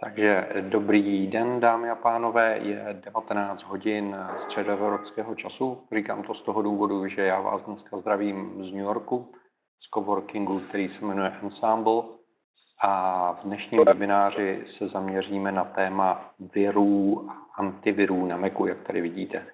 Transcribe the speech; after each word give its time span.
Takže 0.00 0.48
dobrý 0.60 1.26
den, 1.26 1.60
dámy 1.60 1.90
a 1.90 1.94
pánové, 1.94 2.58
je 2.62 3.00
19 3.04 3.62
hodin 3.62 4.16
středoevropského 4.44 5.34
času. 5.34 5.82
Říkám 5.96 6.22
to 6.22 6.34
z 6.34 6.42
toho 6.42 6.62
důvodu, 6.62 7.08
že 7.08 7.22
já 7.22 7.40
vás 7.40 7.62
dneska 7.62 7.96
zdravím 7.98 8.64
z 8.64 8.72
New 8.72 8.84
Yorku, 8.84 9.32
z 9.80 9.90
coworkingu, 9.94 10.60
který 10.60 10.88
se 10.88 11.04
jmenuje 11.04 11.32
Ensemble. 11.42 12.02
A 12.82 13.32
v 13.32 13.44
dnešním 13.44 13.84
webináři 13.84 14.64
se 14.78 14.88
zaměříme 14.88 15.52
na 15.52 15.64
téma 15.64 16.30
virů 16.54 17.28
a 17.30 17.62
antivirů 17.62 18.26
na 18.26 18.36
Macu, 18.36 18.66
jak 18.66 18.82
tady 18.86 19.00
vidíte. 19.00 19.46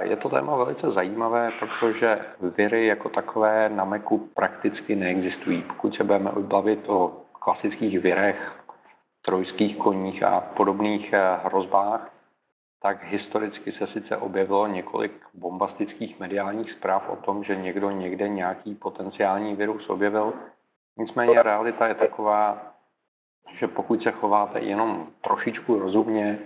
Je 0.00 0.16
to 0.16 0.28
téma 0.28 0.56
velice 0.56 0.90
zajímavé, 0.90 1.50
protože 1.60 2.18
viry 2.56 2.86
jako 2.86 3.08
takové 3.08 3.68
na 3.68 3.84
Macu 3.84 4.30
prakticky 4.34 4.96
neexistují. 4.96 5.62
Pokud 5.62 5.94
se 5.94 6.04
budeme 6.04 6.32
bavit 6.38 6.88
o 6.88 7.22
klasických 7.32 8.00
virech, 8.00 8.61
trojských 9.22 9.76
koních 9.76 10.22
a 10.22 10.40
podobných 10.40 11.12
eh, 11.12 11.36
hrozbách, 11.44 12.10
tak 12.82 13.04
historicky 13.04 13.72
se 13.72 13.86
sice 13.86 14.16
objevilo 14.16 14.66
několik 14.66 15.12
bombastických 15.34 16.20
mediálních 16.20 16.72
zpráv 16.72 17.08
o 17.08 17.16
tom, 17.16 17.44
že 17.44 17.56
někdo 17.56 17.90
někde 17.90 18.28
nějaký 18.28 18.74
potenciální 18.74 19.54
virus 19.54 19.90
objevil. 19.90 20.32
Nicméně 20.98 21.42
realita 21.42 21.88
je 21.88 21.94
taková, 21.94 22.72
že 23.58 23.68
pokud 23.68 24.02
se 24.02 24.10
chováte 24.10 24.60
jenom 24.60 25.06
trošičku 25.20 25.78
rozumně 25.78 26.38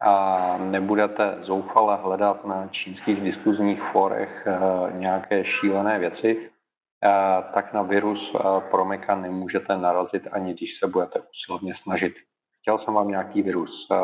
a 0.00 0.56
nebudete 0.58 1.36
zoufale 1.40 1.96
hledat 1.96 2.44
na 2.44 2.68
čínských 2.68 3.20
diskuzních 3.20 3.82
forech 3.92 4.46
eh, 4.46 4.92
nějaké 4.92 5.44
šílené 5.44 5.98
věci, 5.98 6.50
tak 7.54 7.72
na 7.72 7.82
virus 7.82 8.32
eh, 8.34 8.60
Promeka 8.70 9.14
nemůžete 9.14 9.76
narazit, 9.76 10.28
ani 10.32 10.54
když 10.54 10.78
se 10.78 10.86
budete 10.86 11.20
usilovně 11.20 11.74
snažit. 11.82 12.14
Chtěl 12.60 12.78
jsem 12.78 12.94
vám 12.94 13.08
nějaký 13.08 13.42
virus 13.42 13.88
eh, 13.92 13.96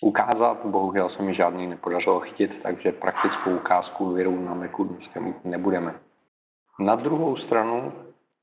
ukázat, 0.00 0.66
bohužel 0.66 1.10
se 1.10 1.22
mi 1.22 1.34
žádný 1.34 1.66
nepodařilo 1.66 2.20
chytit, 2.20 2.62
takže 2.62 2.92
praktickou 2.92 3.56
ukázku 3.56 4.12
virů 4.12 4.44
na 4.44 4.54
Macu 4.54 4.84
dneska 4.84 5.20
mít 5.20 5.44
nebudeme. 5.44 5.94
Na 6.80 6.96
druhou 6.96 7.36
stranu 7.36 7.92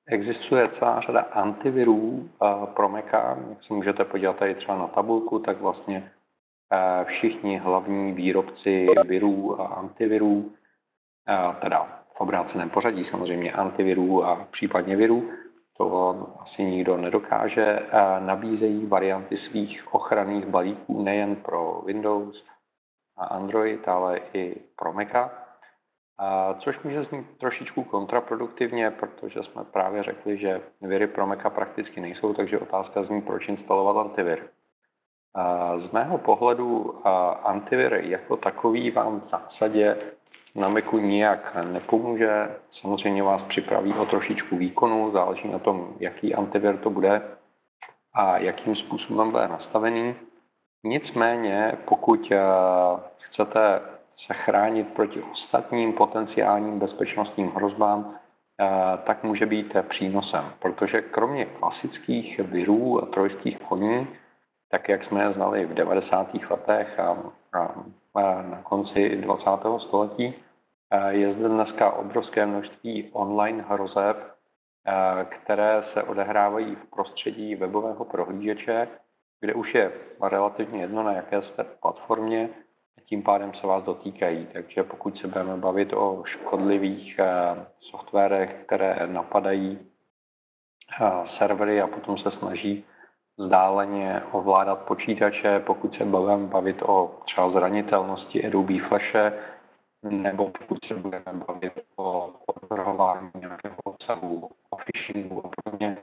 existuje 0.08 0.70
celá 0.80 1.02
řada 1.02 1.22
antivirů 1.22 2.30
pro 2.73 2.89
Maca. 2.89 3.38
Jak 3.50 3.64
se 3.64 3.73
můžete 3.73 4.05
podívat 4.05 4.36
tady 4.36 4.55
třeba 4.55 4.77
na 4.77 4.88
tabulku, 4.88 5.39
tak 5.39 5.61
vlastně 5.61 6.11
všichni 7.03 7.58
hlavní 7.58 8.11
výrobci 8.11 8.88
virů 9.05 9.61
a 9.61 9.67
antivirů, 9.67 10.52
teda 11.61 12.03
v 12.16 12.22
obráceném 12.22 12.69
pořadí 12.69 13.06
samozřejmě 13.06 13.52
antivirů 13.52 14.25
a 14.25 14.47
případně 14.52 14.95
virů, 14.95 15.30
to 15.78 16.16
asi 16.39 16.64
nikdo 16.64 16.97
nedokáže, 16.97 17.80
nabízejí 18.20 18.86
varianty 18.86 19.38
svých 19.38 19.94
ochranných 19.94 20.45
balíků 20.45 21.03
nejen 21.03 21.36
pro 21.36 21.81
Windows 21.86 22.44
a 23.17 23.25
Android, 23.25 23.88
ale 23.88 24.22
i 24.33 24.55
pro 24.80 24.94
Maca, 24.94 25.31
což 26.59 26.83
může 26.83 27.03
znít 27.03 27.38
trošičku 27.39 27.83
kontraproduktivně, 27.83 28.92
protože 28.92 29.44
jsme 29.44 29.64
právě 29.64 30.03
řekli, 30.03 30.38
že 30.38 30.61
viry 30.81 31.08
pro 31.08 31.27
Maca 31.27 31.50
prakticky 31.50 32.02
nejsou, 32.02 32.33
takže 32.33 32.59
otázka 32.59 33.03
zní, 33.03 33.22
proč 33.22 33.48
instalovat 33.48 33.98
antivir. 33.98 34.48
Z 35.88 35.92
mého 35.92 36.17
pohledu 36.17 37.02
antivir 37.44 37.94
jako 37.94 38.38
takový 38.38 38.92
vám 38.92 39.20
v 39.20 39.30
zásadě 39.30 39.98
na 40.56 40.70
Macu 40.70 40.98
nijak 40.98 41.56
nepomůže. 41.72 42.56
Samozřejmě 42.82 43.23
vás 43.23 43.42
připraví 43.42 43.94
o 43.94 44.06
trošičku 44.06 44.58
výkonu, 44.58 45.12
záleží 45.12 45.48
na 45.48 45.60
tom, 45.60 45.94
jaký 46.00 46.36
antivir 46.36 46.78
to 46.78 46.90
bude 46.90 47.22
a 48.14 48.38
jakým 48.38 48.76
způsobem 48.76 49.32
bude 49.32 49.48
nastavený. 49.48 50.16
Nicméně, 50.84 51.77
pokud 51.86 52.32
eh, 52.32 52.39
chcete 53.17 53.82
se 54.27 54.33
chránit 54.33 54.94
proti 54.94 55.22
ostatním 55.22 55.94
potenciálním 55.94 56.80
bezpečnostním 56.80 57.52
hrozbám, 57.52 58.16
eh, 58.16 58.67
tak 59.06 59.23
může 59.23 59.45
být 59.45 59.73
přínosem, 59.89 60.54
protože 60.60 61.02
kromě 61.02 61.45
klasických 61.45 62.39
virů 62.39 63.04
a 63.04 63.06
trojských 63.06 63.60
koní, 63.60 64.08
tak 64.72 64.89
jak 64.89 65.04
jsme 65.04 65.23
je 65.23 65.33
znali 65.33 65.66
v 65.66 65.73
90. 65.73 66.33
letech 66.50 67.00
a, 67.00 67.17
a 67.54 68.42
na 68.42 68.61
konci 68.64 69.16
20. 69.16 69.50
století. 69.80 70.33
Je 71.09 71.33
zde 71.33 71.49
dneska 71.49 71.92
obrovské 71.92 72.45
množství 72.45 73.09
online 73.14 73.64
hrozeb, 73.70 74.17
které 75.30 75.83
se 75.93 76.04
odehrávají 76.04 76.76
v 76.76 76.89
prostředí 76.89 77.55
webového 77.55 78.05
prohlížeče, 78.05 78.87
kde 79.39 79.53
už 79.53 79.73
je 79.73 79.92
relativně 80.21 80.82
jedno, 80.82 81.03
na 81.03 81.11
jaké 81.11 81.42
jste 81.42 81.64
platformě, 81.64 82.49
a 82.98 83.02
tím 83.05 83.23
pádem 83.23 83.53
se 83.53 83.67
vás 83.67 83.83
dotýkají. 83.83 84.48
Takže 84.53 84.83
pokud 84.83 85.17
se 85.17 85.27
budeme 85.27 85.58
bavit 85.58 85.93
o 85.93 86.23
škodlivých 86.26 87.20
softwarech, 87.80 88.64
které 88.65 89.08
napadají 89.08 89.80
servery 91.37 91.82
a 91.82 91.87
potom 91.87 92.17
se 92.17 92.32
snaží 92.32 92.86
vzdáleně 93.37 94.21
ovládat 94.32 94.80
počítače, 94.80 95.59
pokud 95.59 95.95
se 95.98 96.05
budeme 96.05 96.48
bavit 96.48 96.83
o 96.83 97.21
třeba 97.26 97.49
zranitelnosti 97.49 98.45
Adobe 98.48 98.80
Flashe, 98.87 99.33
nebo 100.03 100.52
pokud 100.59 100.77
se 100.87 100.95
budeme 100.95 101.33
bavit 101.47 101.73
o 101.95 102.33
odvrhování 102.45 103.31
nějakého 103.36 103.75
obsahu, 103.83 104.49
o 104.69 104.77
phishingu 104.77 105.45
a 105.45 105.49
podobně, 105.64 105.97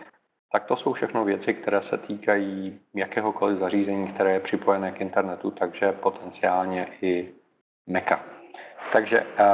tak 0.53 0.65
to 0.67 0.77
jsou 0.77 0.93
všechno 0.93 1.25
věci, 1.25 1.55
které 1.55 1.83
se 1.83 1.99
týkají 1.99 2.81
jakéhokoliv 2.95 3.59
zařízení, 3.59 4.13
které 4.13 4.33
je 4.33 4.41
připojené 4.41 4.93
k 4.93 5.01
internetu, 5.01 5.51
takže 5.51 5.93
potenciálně 5.93 6.89
i 7.03 7.33
Maca. 7.87 8.21
Takže 8.93 9.21
eh, 9.21 9.45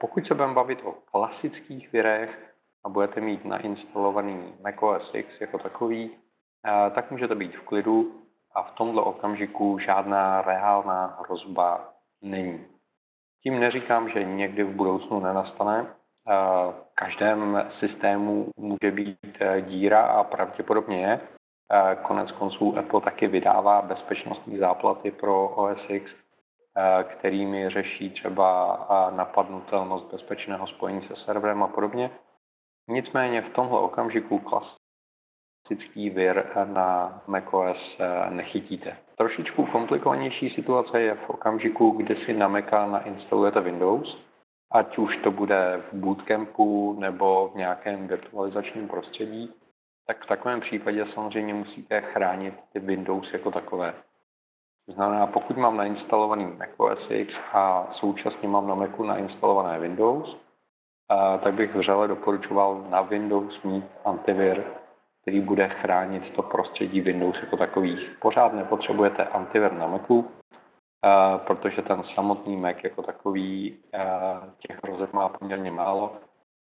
pokud 0.00 0.26
se 0.26 0.34
budeme 0.34 0.54
bavit 0.54 0.78
o 0.84 0.92
klasických 0.92 1.92
virech 1.92 2.54
a 2.84 2.88
budete 2.88 3.20
mít 3.20 3.44
nainstalovaný 3.44 4.54
macOS 4.62 5.10
X 5.14 5.40
jako 5.40 5.58
takový, 5.58 6.10
Eh, 6.66 6.90
tak 6.90 7.10
můžete 7.10 7.34
být 7.34 7.56
v 7.56 7.60
klidu 7.60 8.12
a 8.54 8.62
v 8.62 8.70
tomto 8.70 9.04
okamžiku 9.04 9.78
žádná 9.78 10.42
reálná 10.42 11.18
hrozba 11.20 11.92
není. 12.22 12.66
Tím 13.42 13.60
neříkám, 13.60 14.08
že 14.08 14.24
někdy 14.24 14.62
v 14.62 14.70
budoucnu 14.70 15.20
nenastane. 15.20 15.86
Eh, 15.86 16.32
v 16.72 16.94
každém 16.94 17.70
systému 17.78 18.50
může 18.56 18.90
být 18.90 19.18
eh, 19.40 19.60
díra 19.60 20.02
a 20.02 20.24
pravděpodobně 20.24 21.00
je. 21.00 21.20
Konec 22.02 22.32
konců 22.32 22.78
Apple 22.78 23.00
taky 23.00 23.26
vydává 23.26 23.82
bezpečnostní 23.82 24.58
záplaty 24.58 25.10
pro 25.10 25.48
OS 25.48 25.78
X, 25.88 26.10
kterými 27.04 27.70
řeší 27.70 28.10
třeba 28.10 28.78
napadnutelnost 29.16 30.12
bezpečného 30.12 30.66
spojení 30.66 31.02
se 31.08 31.16
serverem 31.16 31.62
a 31.62 31.68
podobně. 31.68 32.10
Nicméně 32.88 33.42
v 33.42 33.52
tomhle 33.52 33.80
okamžiku 33.80 34.38
klas 34.38 34.79
klasický 35.70 36.10
vir 36.10 36.44
na 36.64 37.22
macOS 37.26 37.78
eh, 37.98 38.30
nechytíte. 38.30 38.96
Trošičku 39.16 39.66
komplikovanější 39.66 40.50
situace 40.50 41.00
je 41.00 41.14
v 41.14 41.30
okamžiku, 41.30 41.90
kdy 41.90 42.16
si 42.16 42.32
na 42.32 42.48
Maca 42.48 42.86
nainstalujete 42.86 43.60
Windows, 43.60 44.18
ať 44.72 44.98
už 44.98 45.16
to 45.16 45.30
bude 45.30 45.82
v 45.92 45.96
bootcampu 45.96 46.96
nebo 46.98 47.50
v 47.54 47.56
nějakém 47.56 48.08
virtualizačním 48.08 48.88
prostředí, 48.88 49.54
tak 50.06 50.24
v 50.24 50.28
takovém 50.28 50.60
případě 50.60 51.06
samozřejmě 51.14 51.54
musíte 51.54 52.00
chránit 52.00 52.54
ty 52.72 52.78
Windows 52.78 53.32
jako 53.32 53.50
takové. 53.50 53.94
To 54.86 54.92
znamená, 54.92 55.26
pokud 55.26 55.56
mám 55.56 55.76
nainstalovaný 55.76 56.46
macOS 56.46 57.10
X 57.10 57.34
a 57.52 57.88
současně 57.92 58.48
mám 58.48 58.68
na 58.68 58.74
Macu 58.74 59.04
nainstalované 59.04 59.78
Windows, 59.78 60.36
eh, 60.36 61.38
tak 61.38 61.54
bych 61.54 61.74
vřele 61.74 62.08
doporučoval 62.08 62.84
na 62.88 63.02
Windows 63.02 63.62
mít 63.62 63.84
antivir 64.04 64.79
který 65.30 65.40
bude 65.40 65.68
chránit 65.68 66.30
to 66.30 66.42
prostředí 66.42 67.00
Windows 67.00 67.36
jako 67.40 67.56
takových. 67.56 68.16
Pořád 68.20 68.52
nepotřebujete 68.52 69.24
antivir 69.24 69.72
na 69.72 69.86
Macu, 69.86 70.30
eh, 71.04 71.38
protože 71.46 71.82
ten 71.82 72.02
samotný 72.14 72.56
Mac 72.56 72.76
jako 72.84 73.02
takový 73.02 73.78
eh, 73.94 74.00
těch 74.58 74.78
hrozeb 74.82 75.12
má 75.12 75.28
poměrně 75.28 75.70
málo, 75.70 76.16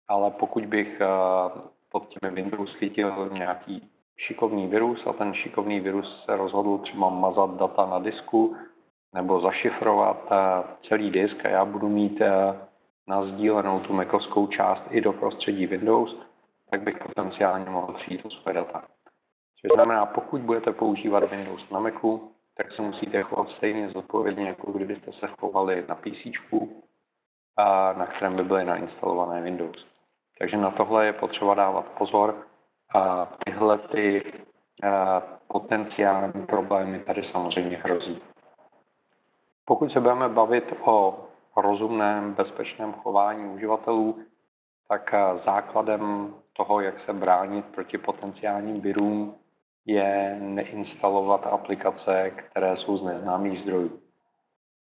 ale 0.07 0.31
pokud 0.31 0.65
bych 0.65 1.01
eh, 1.01 1.07
pod 1.91 2.07
těmi 2.07 2.35
Windows 2.35 2.75
chytil 2.75 3.29
nějaký 3.31 3.89
šikovný 4.17 4.67
virus 4.67 5.07
a 5.07 5.13
ten 5.13 5.33
šikovný 5.33 5.79
virus 5.79 6.23
se 6.25 6.37
rozhodl 6.37 6.77
třeba 6.77 7.09
mazat 7.09 7.55
data 7.57 7.85
na 7.85 7.99
disku 7.99 8.55
nebo 9.15 9.41
zašifrovat 9.41 10.29
celý 10.87 11.11
disk 11.11 11.45
a 11.45 11.49
já 11.49 11.65
budu 11.65 11.89
mít 11.89 12.21
na 13.07 13.25
sdílenou 13.25 13.79
tu 13.79 13.93
Macovskou 13.93 14.47
část 14.47 14.83
i 14.89 15.01
do 15.01 15.13
prostředí 15.13 15.67
Windows, 15.67 16.30
tak 16.71 16.81
bych 16.81 16.97
potenciálně 16.97 17.69
mohl 17.69 17.93
přijít 17.93 18.25
o 18.25 18.29
své 18.29 18.53
data. 18.53 18.83
Což 19.61 19.71
znamená, 19.75 20.05
pokud 20.05 20.41
budete 20.41 20.71
používat 20.71 21.23
Windows 21.23 21.69
na 21.69 21.79
Macu, 21.79 22.31
tak 22.57 22.71
se 22.71 22.81
musíte 22.81 23.23
chovat 23.23 23.49
stejně 23.49 23.89
zodpovědně, 23.89 24.47
jako 24.47 24.71
kdybyste 24.71 25.11
se 25.11 25.27
chovali 25.39 25.85
na 25.87 25.95
PC, 25.95 26.51
a 27.57 27.93
na 27.93 28.05
kterém 28.05 28.35
by 28.35 28.43
byly 28.43 28.65
nainstalované 28.65 29.41
Windows. 29.41 29.85
Takže 30.39 30.57
na 30.57 30.71
tohle 30.71 31.05
je 31.05 31.13
potřeba 31.13 31.53
dávat 31.53 31.85
pozor 31.85 32.47
a 32.95 33.25
tyhle 33.45 33.77
ty 33.77 34.33
potenciální 35.47 36.45
problémy 36.45 36.99
tady 36.99 37.23
samozřejmě 37.31 37.77
hrozí. 37.77 38.21
Pokud 39.65 39.91
se 39.91 39.99
budeme 39.99 40.29
bavit 40.29 40.73
o 40.85 41.27
rozumném, 41.57 42.33
bezpečném 42.33 42.93
chování 42.93 43.55
uživatelů, 43.55 44.19
tak 44.87 45.15
základem 45.45 46.33
toho, 46.53 46.81
jak 46.81 46.99
se 47.05 47.13
bránit 47.13 47.65
proti 47.65 47.97
potenciálním 47.97 48.81
virům, 48.81 49.35
je 49.85 50.37
neinstalovat 50.39 51.47
aplikace, 51.47 52.31
které 52.31 52.77
jsou 52.77 52.97
z 52.97 53.03
neznámých 53.03 53.59
zdrojů. 53.59 53.99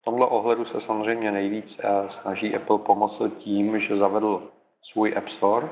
V 0.00 0.04
tomto 0.04 0.28
ohledu 0.28 0.64
se 0.64 0.80
samozřejmě 0.80 1.32
nejvíc 1.32 1.78
eh, 1.78 2.08
snaží 2.22 2.56
Apple 2.56 2.78
pomoct 2.78 3.22
tím, 3.38 3.80
že 3.80 3.96
zavedl 3.96 4.50
svůj 4.92 5.16
App 5.16 5.28
Store, 5.28 5.68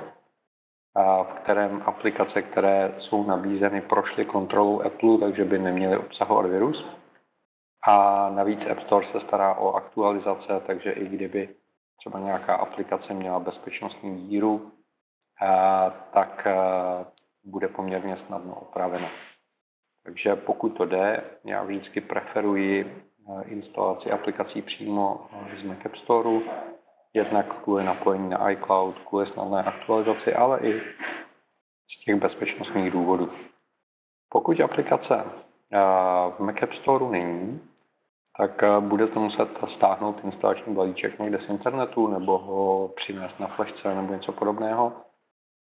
v 1.22 1.32
kterém 1.42 1.82
aplikace, 1.86 2.42
které 2.42 2.94
jsou 2.98 3.24
nabízeny, 3.24 3.80
prošly 3.80 4.24
kontrolou 4.24 4.80
Apple, 4.80 5.18
takže 5.18 5.44
by 5.44 5.58
neměly 5.58 5.96
obsahovat 5.96 6.46
virus. 6.46 6.86
A 7.86 8.28
navíc 8.30 8.60
App 8.70 8.80
Store 8.80 9.06
se 9.12 9.20
stará 9.20 9.54
o 9.54 9.72
aktualizace, 9.72 10.62
takže 10.66 10.90
i 10.92 11.08
kdyby 11.08 11.48
třeba 11.98 12.18
nějaká 12.18 12.54
aplikace 12.54 13.14
měla 13.14 13.40
bezpečnostní 13.40 14.28
díru, 14.28 14.72
tak 16.12 16.46
bude 17.44 17.68
poměrně 17.68 18.16
snadno 18.26 18.54
opravena. 18.54 19.08
Takže 20.04 20.36
pokud 20.36 20.68
to 20.68 20.84
jde, 20.84 21.24
já 21.44 21.62
vždycky 21.62 22.00
preferuji 22.00 23.02
instalaci 23.44 24.10
aplikací 24.10 24.62
přímo 24.62 25.28
z 25.60 25.62
Mac 25.62 25.78
App 25.84 25.96
Store, 25.96 26.40
jednak 27.14 27.62
kvůli 27.62 27.84
napojení 27.84 28.28
na 28.28 28.50
iCloud, 28.50 28.98
kvůli 28.98 29.26
snadné 29.26 29.62
aktualizaci, 29.62 30.34
ale 30.34 30.60
i 30.60 30.80
z 31.90 32.04
těch 32.04 32.16
bezpečnostních 32.16 32.90
důvodů. 32.90 33.32
Pokud 34.28 34.60
aplikace 34.60 35.24
v 36.36 36.38
Mac 36.38 36.62
App 36.62 36.72
Store 36.72 37.04
není, 37.04 37.60
tak 38.38 38.62
eh, 38.62 38.80
budete 38.80 39.18
muset 39.18 39.48
stáhnout 39.76 40.24
instalační 40.24 40.74
balíček 40.74 41.18
někde 41.18 41.38
z 41.38 41.48
internetu 41.48 42.06
nebo 42.06 42.38
ho 42.38 42.88
přinést 42.88 43.40
na 43.40 43.46
flešce 43.46 43.94
nebo 43.94 44.12
něco 44.12 44.32
podobného. 44.32 44.92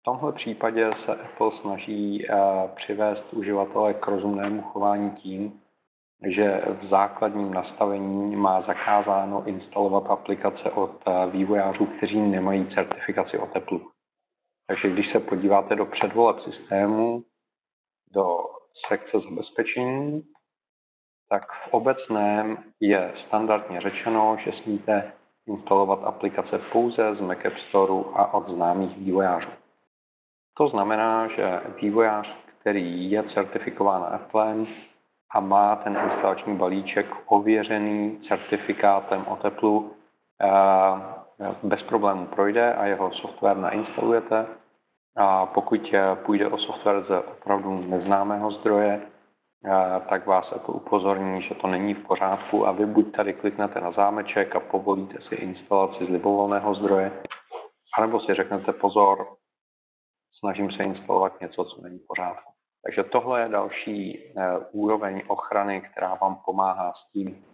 V 0.00 0.02
tomhle 0.04 0.32
případě 0.32 0.90
se 1.04 1.16
Apple 1.16 1.50
snaží 1.60 2.26
eh, 2.26 2.34
přivést 2.76 3.32
uživatele 3.32 3.94
k 3.94 4.06
rozumnému 4.06 4.62
chování 4.62 5.10
tím, 5.10 5.60
že 6.26 6.62
v 6.82 6.88
základním 6.88 7.54
nastavení 7.54 8.36
má 8.36 8.62
zakázáno 8.62 9.46
instalovat 9.46 10.10
aplikace 10.10 10.70
od 10.70 11.02
eh, 11.06 11.30
vývojářů, 11.30 11.86
kteří 11.86 12.20
nemají 12.20 12.74
certifikaci 12.74 13.38
o 13.38 13.46
teplu. 13.46 13.90
Takže 14.66 14.90
když 14.90 15.12
se 15.12 15.20
podíváte 15.20 15.76
do 15.76 15.86
předvoleb 15.86 16.40
systému, 16.40 17.24
do 18.14 18.38
sekce 18.88 19.18
zabezpečení, 19.28 20.22
tak 21.28 21.42
v 21.52 21.74
obecném 21.74 22.64
je 22.80 23.14
standardně 23.26 23.80
řečeno, 23.80 24.36
že 24.44 24.52
smíte 24.52 25.12
instalovat 25.46 26.04
aplikace 26.04 26.58
pouze 26.72 27.14
z 27.14 27.20
Mac 27.20 27.38
App 27.44 27.58
Store 27.68 28.04
a 28.14 28.34
od 28.34 28.48
známých 28.48 28.98
vývojářů. 28.98 29.48
To 30.58 30.68
znamená, 30.68 31.28
že 31.28 31.60
vývojář, 31.82 32.36
který 32.60 33.10
je 33.10 33.22
certifikován 33.22 34.14
Applem 34.14 34.66
a 35.34 35.40
má 35.40 35.76
ten 35.76 35.98
instalační 36.04 36.56
balíček 36.56 37.06
ověřený 37.26 38.20
certifikátem 38.28 39.26
o 39.26 39.36
teplu, 39.36 39.92
eh, 40.42 41.54
bez 41.62 41.82
problémů 41.82 42.26
projde 42.26 42.74
a 42.74 42.86
jeho 42.86 43.12
software 43.12 43.56
nainstalujete. 43.56 44.46
A 45.16 45.46
pokud 45.46 45.94
půjde 46.26 46.46
o 46.46 46.58
software 46.58 47.02
ze 47.02 47.18
opravdu 47.18 47.84
neznámého 47.88 48.50
zdroje, 48.50 49.02
tak 50.08 50.26
vás 50.26 50.52
Apple 50.52 50.74
upozorní, 50.74 51.42
že 51.42 51.54
to 51.54 51.66
není 51.66 51.94
v 51.94 52.06
pořádku 52.06 52.66
a 52.66 52.72
vy 52.72 52.86
buď 52.86 53.16
tady 53.16 53.34
kliknete 53.34 53.80
na 53.80 53.92
zámeček 53.92 54.56
a 54.56 54.60
povolíte 54.60 55.20
si 55.20 55.34
instalaci 55.34 56.04
z 56.04 56.08
libovolného 56.08 56.74
zdroje, 56.74 57.12
anebo 57.98 58.20
si 58.20 58.34
řeknete 58.34 58.72
pozor, 58.72 59.26
snažím 60.38 60.70
se 60.70 60.84
instalovat 60.84 61.40
něco, 61.40 61.64
co 61.64 61.82
není 61.82 61.98
v 61.98 62.06
pořádku. 62.06 62.52
Takže 62.84 63.04
tohle 63.04 63.40
je 63.42 63.48
další 63.48 64.18
eh, 64.18 64.58
úroveň 64.72 65.22
ochrany, 65.26 65.80
která 65.80 66.14
vám 66.14 66.36
pomáhá 66.44 66.92
s 66.92 67.12
tím, 67.12 67.44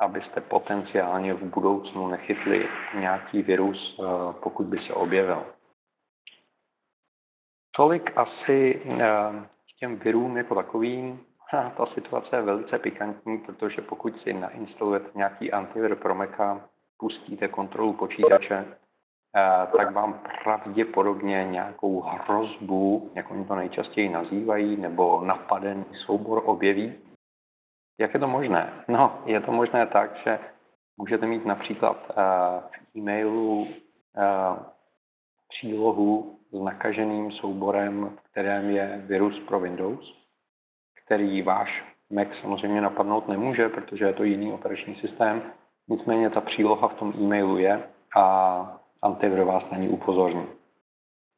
abyste 0.00 0.40
potenciálně 0.40 1.34
v 1.34 1.42
budoucnu 1.42 2.08
nechytli 2.08 2.68
nějaký 2.94 3.42
virus, 3.42 4.00
eh, 4.00 4.32
pokud 4.42 4.66
by 4.66 4.78
se 4.78 4.94
objevil. 4.94 5.46
Tolik 7.76 8.18
asi 8.18 8.82
eh, 8.84 8.98
k 9.74 9.78
těm 9.78 9.96
virům 9.96 10.36
jako 10.36 10.54
takovým. 10.54 11.24
Ta 11.50 11.86
situace 11.94 12.36
je 12.36 12.42
velice 12.42 12.78
pikantní, 12.78 13.38
protože 13.38 13.82
pokud 13.82 14.20
si 14.20 14.32
nainstalujete 14.32 15.10
nějaký 15.14 15.52
antivir 15.52 15.94
pro 15.96 16.14
Maca, 16.14 16.68
pustíte 16.98 17.48
kontrolu 17.48 17.92
počítače, 17.92 18.78
tak 19.76 19.94
vám 19.94 20.20
pravděpodobně 20.44 21.44
nějakou 21.50 22.00
hrozbu, 22.00 23.10
jak 23.14 23.30
oni 23.30 23.44
to 23.44 23.54
nejčastěji 23.54 24.08
nazývají, 24.08 24.76
nebo 24.76 25.24
napadený 25.24 25.84
soubor 26.06 26.42
objeví. 26.44 26.94
Jak 28.00 28.14
je 28.14 28.20
to 28.20 28.28
možné? 28.28 28.72
No, 28.88 29.22
je 29.26 29.40
to 29.40 29.52
možné 29.52 29.86
tak, 29.86 30.16
že 30.24 30.38
můžete 30.96 31.26
mít 31.26 31.46
například 31.46 31.96
eh, 32.10 32.14
v 32.70 32.96
e-mailu 32.96 33.68
eh, 34.16 34.56
přílohu 35.48 36.38
s 36.52 36.60
nakaženým 36.60 37.32
souborem, 37.32 38.16
v 38.16 38.30
kterém 38.30 38.70
je 38.70 39.02
virus 39.06 39.40
pro 39.48 39.60
Windows 39.60 40.18
který 41.08 41.42
váš 41.42 41.84
Mac 42.10 42.28
samozřejmě 42.40 42.80
napadnout 42.80 43.28
nemůže, 43.28 43.68
protože 43.68 44.04
je 44.04 44.12
to 44.12 44.24
jiný 44.24 44.52
operační 44.52 44.96
systém. 44.96 45.42
Nicméně 45.88 46.30
ta 46.30 46.40
příloha 46.40 46.88
v 46.88 46.94
tom 46.94 47.12
e-mailu 47.18 47.58
je 47.58 47.82
a 48.16 48.77
antivir 49.02 49.42
vás 49.42 49.62
na 49.70 49.78
ní 49.78 49.88
upozorní. 49.88 50.46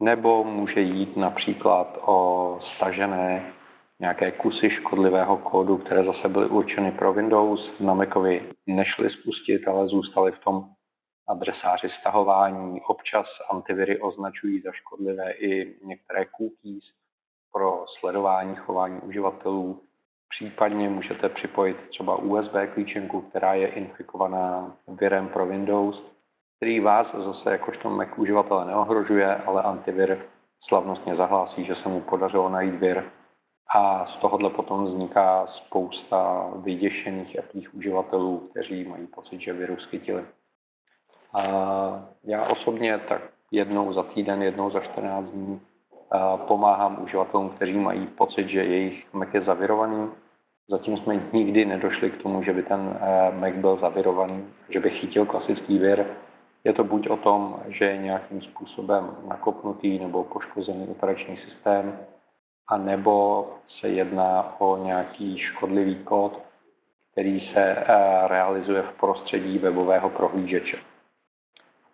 Nebo 0.03 0.45
může 0.45 0.81
jít 0.81 1.17
například 1.17 1.99
o 2.01 2.59
stažené 2.77 3.53
nějaké 4.01 4.33
kusy 4.33 4.71
škodlivého 4.71 5.37
kódu, 5.37 5.79
které 5.79 6.05
zase 6.05 6.29
byly 6.29 6.47
určeny 6.47 6.93
pro 6.93 7.13
Windows. 7.13 7.81
Na 7.81 7.95
Macovi 7.95 8.53
nešly 8.67 9.11
spustit, 9.11 9.69
ale 9.69 9.89
zůstaly 9.89 10.33
v 10.33 10.39
tom 10.39 10.65
adresáři 11.29 11.89
stahování. 12.01 12.81
Občas 12.81 13.27
antiviry 13.51 14.01
označují 14.01 14.61
za 14.61 14.73
škodlivé 14.73 15.33
i 15.33 15.77
některé 15.85 16.25
cookies, 16.25 16.85
pro 17.53 17.85
sledování 18.01 18.57
chování 18.57 19.01
uživatelů. 19.01 19.81
Případně 20.29 20.89
můžete 20.89 21.29
připojit 21.29 21.77
třeba 21.89 22.17
USB 22.17 22.55
klíčenku, 22.75 23.21
která 23.21 23.55
je 23.55 23.69
infikovaná 23.69 24.77
virem 24.89 25.29
pro 25.29 25.47
Windows, 25.47 26.03
který 26.61 26.81
vás 26.81 27.07
zase 27.25 27.51
jakožto 27.51 27.91
Mac 27.91 28.09
uživatele 28.17 28.65
neohrožuje, 28.65 29.37
ale 29.37 29.63
antivir 29.63 30.19
slavnostně 30.69 31.17
zahlásí, 31.17 31.65
že 31.65 31.75
se 31.75 31.89
mu 31.89 32.01
podařilo 32.01 32.49
najít 32.49 32.75
vir 32.75 33.05
a 33.75 34.07
z 34.07 34.17
tohohle 34.17 34.51
potom 34.51 34.85
vzniká 34.85 35.47
spousta 35.47 36.51
vyděšených 36.57 37.39
Apple 37.39 37.61
uživatelů, 37.73 38.49
kteří 38.51 38.85
mají 38.85 39.07
pocit, 39.07 39.41
že 39.41 39.53
virus 39.53 39.85
chytili. 39.85 40.25
A 41.35 41.43
já 42.25 42.45
osobně 42.45 42.99
tak 42.99 43.23
jednou 43.51 43.93
za 43.93 44.03
týden, 44.03 44.43
jednou 44.43 44.71
za 44.71 44.81
14 44.81 45.25
dní 45.25 45.61
pomáhám 46.37 47.03
uživatelům, 47.03 47.49
kteří 47.49 47.79
mají 47.79 48.07
pocit, 48.07 48.49
že 48.49 48.65
jejich 48.65 49.15
Mac 49.15 49.29
je 49.35 49.41
zavirovaný. 49.41 50.11
Zatím 50.69 50.97
jsme 50.97 51.21
nikdy 51.33 51.65
nedošli 51.65 52.11
k 52.11 52.23
tomu, 52.23 52.43
že 52.43 52.53
by 52.53 52.63
ten 52.63 53.01
Mac 53.41 53.55
byl 53.55 53.79
zavirovaný, 53.81 54.45
že 54.69 54.81
by 54.81 54.91
chytil 54.91 55.27
klasický 55.27 55.79
vir. 55.79 56.07
Je 56.65 56.73
to 56.73 56.85
buď 56.85 57.09
o 57.09 57.17
tom, 57.17 57.63
že 57.69 57.85
je 57.85 57.97
nějakým 57.97 58.43
způsobem 58.43 59.17
nakopnutý 59.29 59.99
nebo 59.99 60.25
poškozený 60.25 60.89
operační 60.89 61.37
systém, 61.37 61.99
a 62.69 62.77
nebo 62.77 63.49
se 63.81 63.89
jedná 63.89 64.61
o 64.61 64.77
nějaký 64.77 65.39
škodlivý 65.39 66.05
kód, 66.05 66.43
který 67.13 67.41
se 67.41 67.63
eh, 67.63 67.85
realizuje 68.29 68.83
v 68.83 68.93
prostředí 69.01 69.59
webového 69.59 70.11
prohlížeče. 70.11 70.79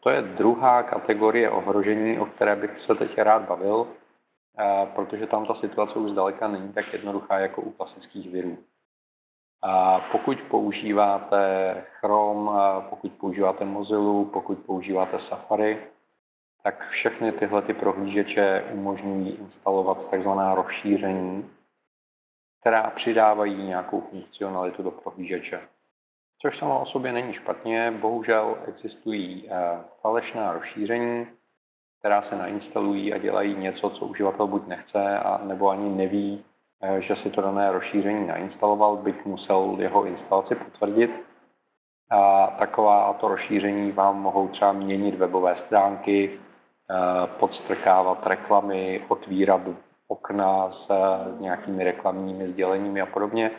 To 0.01 0.11
je 0.11 0.23
druhá 0.23 0.83
kategorie 0.83 1.51
ohrožení, 1.51 2.19
o 2.19 2.27
které 2.27 2.57
bych 2.57 2.81
se 2.81 2.95
teď 2.95 3.19
rád 3.19 3.43
bavil, 3.43 3.87
protože 4.95 5.27
tam 5.27 5.47
ta 5.47 5.55
situace 5.55 5.99
už 5.99 6.11
zdaleka 6.11 6.49
není 6.49 6.73
tak 6.73 6.93
jednoduchá 6.93 7.39
jako 7.39 7.63
u 7.63 7.71
klasických 7.71 8.31
virů. 8.31 8.59
A 9.63 10.01
pokud 10.13 10.41
používáte 10.41 11.75
Chrome, 12.01 12.51
pokud 12.91 13.13
používáte 13.13 13.65
Mozilla, 13.65 14.25
pokud 14.33 14.59
používáte 14.59 15.19
Safari, 15.29 15.87
tak 16.63 16.89
všechny 16.89 17.33
tyhle 17.33 17.63
ty 17.63 17.75
prohlížeče 17.75 18.65
umožňují 18.73 19.31
instalovat 19.31 20.11
takzvaná 20.11 20.55
rozšíření, 20.55 21.51
která 22.61 22.91
přidávají 22.91 23.57
nějakou 23.57 24.01
funkcionalitu 24.01 24.83
do 24.83 24.91
prohlížeče. 24.91 25.61
Což 26.43 26.59
samo 26.59 26.81
o 26.81 26.87
sobě 26.87 27.13
není 27.13 27.35
špatně, 27.35 27.91
bohužel 27.91 28.59
existují 28.67 29.49
eh, 29.51 29.85
falešná 30.01 30.53
rozšíření, 30.53 31.27
která 31.99 32.23
se 32.23 32.37
nainstalují 32.37 33.13
a 33.13 33.19
dělají 33.19 33.55
něco, 33.55 33.91
co 33.91 34.07
uživatel 34.07 34.47
buď 34.47 34.67
nechce, 34.67 35.19
a 35.19 35.45
nebo 35.45 35.69
ani 35.71 35.97
neví, 35.97 36.45
že 36.99 37.17
si 37.17 37.31
to 37.31 37.41
dané 37.41 37.73
rozšíření 37.73 38.27
nainstaloval, 38.27 38.97
byť 38.97 39.25
musel 39.25 39.77
jeho 39.79 40.05
instalaci 40.05 40.55
potvrdit. 40.55 41.11
A 42.11 42.47
taková 42.47 43.13
to 43.13 43.29
rozšíření 43.29 43.93
vám 43.93 44.23
mohou 44.23 44.49
třeba 44.49 44.73
měnit 44.73 45.15
webové 45.15 45.57
stránky, 45.67 46.41
podstrkávat 47.27 48.27
reklamy, 48.27 49.05
otvírat 49.09 49.61
okna 50.09 50.71
s 50.71 50.89
nějakými 51.41 51.85
reklamními 51.85 52.49
sděleními 52.49 53.01
a 53.01 53.07
podobně. 53.07 53.51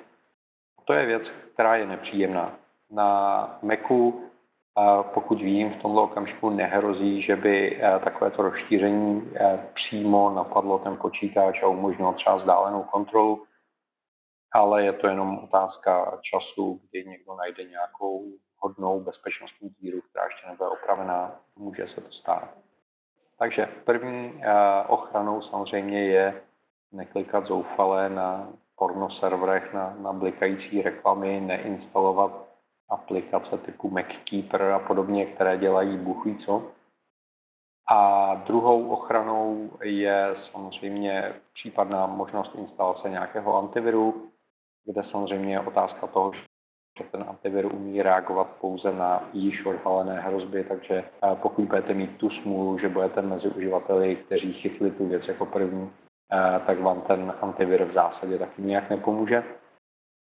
To 0.85 0.93
je 0.93 1.05
věc, 1.05 1.23
která 1.53 1.75
je 1.75 1.85
nepříjemná. 1.85 2.51
Na 2.91 3.59
Macu 3.61 4.23
pokud 5.13 5.41
vím, 5.41 5.69
v 5.69 5.81
tomto 5.81 6.03
okamžiku 6.03 6.49
nehrozí, 6.49 7.21
že 7.21 7.35
by 7.35 7.81
eh, 7.81 7.99
takovéto 8.03 8.41
rozšíření 8.41 9.31
eh, 9.35 9.69
přímo 9.73 10.29
napadlo 10.29 10.79
ten 10.79 10.97
počítač 10.97 11.63
a 11.63 11.67
umožnilo 11.67 12.13
třeba 12.13 12.35
vzdálenou 12.35 12.83
kontrolu, 12.83 13.43
ale 14.51 14.83
je 14.83 14.93
to 14.93 15.07
jenom 15.07 15.39
otázka 15.43 16.19
času, 16.21 16.81
kdy 16.89 17.05
někdo 17.05 17.35
najde 17.35 17.63
nějakou 17.63 18.25
hodnou 18.57 18.99
bezpečnostní 18.99 19.69
díru, 19.69 20.01
která 20.09 20.25
ještě 20.25 20.47
nebude 20.47 20.69
opravená, 20.69 21.39
může 21.55 21.87
se 21.87 22.01
to 22.01 22.11
stát. 22.11 22.49
Takže 23.39 23.67
první 23.85 24.41
eh, 24.41 24.83
ochranou 24.87 25.41
samozřejmě 25.41 26.03
je 26.03 26.41
neklikat 26.91 27.45
zoufale 27.45 28.09
na 28.09 28.49
porno 28.75 29.09
serverech, 29.09 29.73
na, 29.73 29.95
na 29.99 30.13
blikající 30.13 30.81
reklamy, 30.81 31.41
neinstalovat 31.41 32.46
aplikace 32.89 33.57
typu 33.57 33.89
MacKeeper 33.89 34.61
a 34.61 34.79
podobně, 34.79 35.25
které 35.25 35.57
dělají 35.57 35.97
buchví 35.97 36.37
co. 36.37 36.71
A 37.89 38.33
druhou 38.35 38.89
ochranou 38.89 39.69
je 39.83 40.35
samozřejmě 40.51 41.33
případná 41.53 42.07
možnost 42.07 42.55
instalace 42.55 43.09
nějakého 43.09 43.57
antiviru, 43.57 44.31
kde 44.85 45.03
samozřejmě 45.03 45.53
je 45.53 45.59
otázka 45.59 46.07
toho, 46.07 46.31
že 46.97 47.03
ten 47.11 47.25
antivir 47.27 47.65
umí 47.65 48.01
reagovat 48.01 48.47
pouze 48.61 48.93
na 48.93 49.29
již 49.33 49.65
odhalené 49.65 50.21
hrozby, 50.21 50.63
takže 50.63 50.95
eh, 50.95 51.35
pokud 51.41 51.65
budete 51.65 51.93
mít 51.93 52.17
tu 52.17 52.29
smůlu, 52.29 52.79
že 52.79 52.89
budete 52.89 53.21
mezi 53.21 53.47
uživateli, 53.47 54.15
kteří 54.15 54.53
chytli 54.53 54.91
tu 54.91 55.07
věc 55.07 55.27
jako 55.27 55.45
první, 55.45 55.91
eh, 56.33 56.59
tak 56.65 56.79
vám 56.79 57.01
ten 57.01 57.33
antivir 57.41 57.83
v 57.83 57.93
zásadě 57.93 58.37
taky 58.37 58.61
nijak 58.61 58.89
nepomůže. 58.89 59.43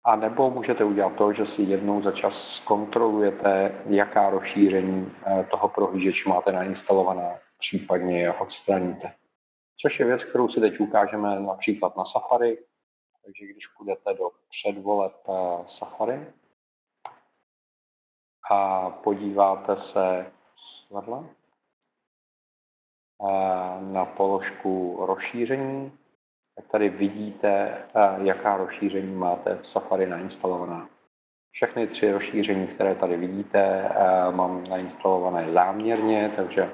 A 0.05 0.17
nebo 0.17 0.51
můžete 0.51 0.85
udělat 0.85 1.17
to, 1.17 1.33
že 1.33 1.47
si 1.47 1.63
jednou 1.63 2.03
za 2.03 2.13
čas 2.13 2.33
zkontrolujete, 2.63 3.83
jaká 3.87 4.31
rozšíření 4.31 5.13
eh, 5.27 5.47
toho 5.51 5.69
prohlížeče 5.69 6.29
máte 6.29 6.53
nainstalovaná, 6.53 7.39
případně 7.59 8.21
je 8.21 8.33
odstraníte. 8.33 9.15
Což 9.81 10.01
je 10.01 10.07
věc, 10.07 10.25
kterou 10.25 10.49
si 10.49 10.61
teď 10.61 10.81
ukážeme 10.81 11.41
například 11.41 11.97
na 11.97 12.05
Safari. 12.05 12.59
Takže 13.25 13.45
když 13.47 13.67
půjdete 13.79 14.15
do 14.15 14.31
předvoleb 14.51 15.13
eh, 15.29 15.65
Safari 15.79 16.27
a 18.51 18.91
podíváte 18.91 19.77
se 19.93 20.33
svedle 20.87 21.25
eh, 23.23 23.81
na 23.81 24.05
položku 24.05 24.97
rozšíření, 25.07 25.93
tak 26.57 26.65
tady 26.71 26.89
vidíte, 26.89 27.49
eh, 27.49 28.17
jaká 28.23 28.57
rozšíření 28.57 29.15
máte 29.15 29.55
v 29.55 29.67
Safari 29.67 30.07
nainstalovaná. 30.07 30.89
Všechny 31.53 31.87
tři 31.87 32.13
rozšíření, 32.13 32.67
které 32.67 32.95
tady 32.95 33.17
vidíte, 33.17 33.91
eh, 33.91 34.33
mám 34.33 34.65
nainstalované 34.69 35.53
záměrně, 35.53 36.33
takže 36.37 36.71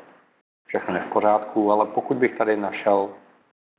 všechno 0.66 0.94
je 0.94 1.02
v 1.02 1.12
pořádku, 1.12 1.72
ale 1.72 1.86
pokud 1.86 2.16
bych 2.16 2.38
tady 2.38 2.56
našel 2.56 3.10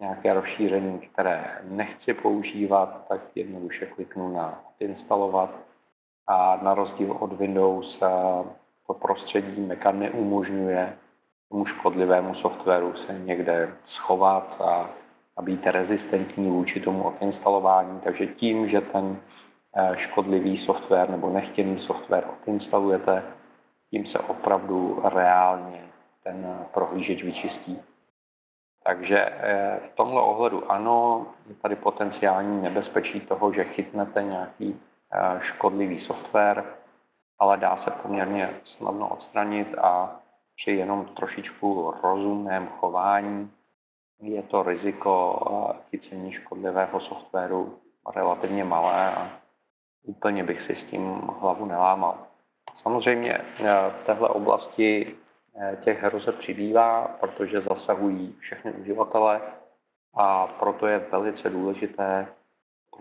nějaké 0.01 0.33
rozšíření, 0.33 0.99
které 0.99 1.61
nechci 1.63 2.13
používat, 2.13 3.07
tak 3.07 3.21
jednoduše 3.35 3.85
kliknu 3.85 4.33
na 4.33 4.63
instalovat 4.79 5.49
a 6.27 6.59
na 6.61 6.73
rozdíl 6.73 7.11
od 7.19 7.33
Windows 7.33 7.99
eh, 8.01 8.07
to 8.87 8.93
prostředí 8.93 9.61
Maca 9.61 9.91
neumožňuje 9.91 10.97
tomu 11.49 11.65
škodlivému 11.65 12.35
softwaru 12.35 12.93
se 12.95 13.19
někde 13.19 13.73
schovat 13.85 14.61
a 14.61 14.89
a 15.41 15.43
být 15.43 15.67
rezistentní 15.67 16.49
vůči 16.49 16.79
tomu 16.79 17.03
odinstalování. 17.03 17.99
Takže 18.03 18.27
tím, 18.27 18.69
že 18.69 18.81
ten 18.81 19.17
eh, 19.75 19.97
škodlivý 19.97 20.65
software 20.65 21.09
nebo 21.09 21.29
nechtěný 21.29 21.79
software 21.79 22.27
odinstalujete, 22.41 23.23
tím 23.89 24.05
se 24.05 24.19
opravdu 24.19 25.01
reálně 25.03 25.81
ten 26.23 26.65
prohlížeč 26.73 27.23
vyčistí. 27.23 27.81
Takže 28.83 29.19
eh, 29.19 29.79
v 29.91 29.95
tomhle 29.95 30.21
ohledu 30.21 30.71
ano, 30.71 31.27
je 31.49 31.55
tady 31.55 31.75
potenciální 31.75 32.61
nebezpečí 32.61 33.19
toho, 33.19 33.53
že 33.53 33.63
chytnete 33.63 34.23
nějaký 34.23 34.79
eh, 35.13 35.39
škodlivý 35.41 35.99
software, 36.05 36.63
ale 37.39 37.57
dá 37.57 37.77
se 37.83 37.91
poměrně 37.91 38.49
snadno 38.77 39.07
odstranit 39.07 39.77
a 39.77 40.15
při 40.55 40.71
jenom 40.71 41.05
trošičku 41.05 41.93
rozumném 42.03 42.67
chování 42.67 43.51
je 44.21 44.43
to 44.43 44.63
riziko 44.63 45.39
chycení 45.89 46.31
škodlivého 46.33 46.99
softwaru 46.99 47.79
relativně 48.15 48.63
malé 48.63 49.15
a 49.15 49.39
úplně 50.03 50.43
bych 50.43 50.61
si 50.61 50.75
s 50.75 50.89
tím 50.89 51.21
hlavu 51.39 51.65
nelámal. 51.65 52.17
Samozřejmě 52.81 53.33
e, 53.33 53.43
v 53.89 54.05
téhle 54.05 54.29
oblasti 54.29 55.15
e, 55.55 55.77
těch 55.83 56.03
hrozeb 56.03 56.35
přibývá, 56.35 57.17
protože 57.19 57.61
zasahují 57.61 58.35
všechny 58.39 58.71
uživatele 58.71 59.41
a 60.13 60.47
proto 60.47 60.87
je 60.87 60.99
velice 60.99 61.49
důležité 61.49 62.27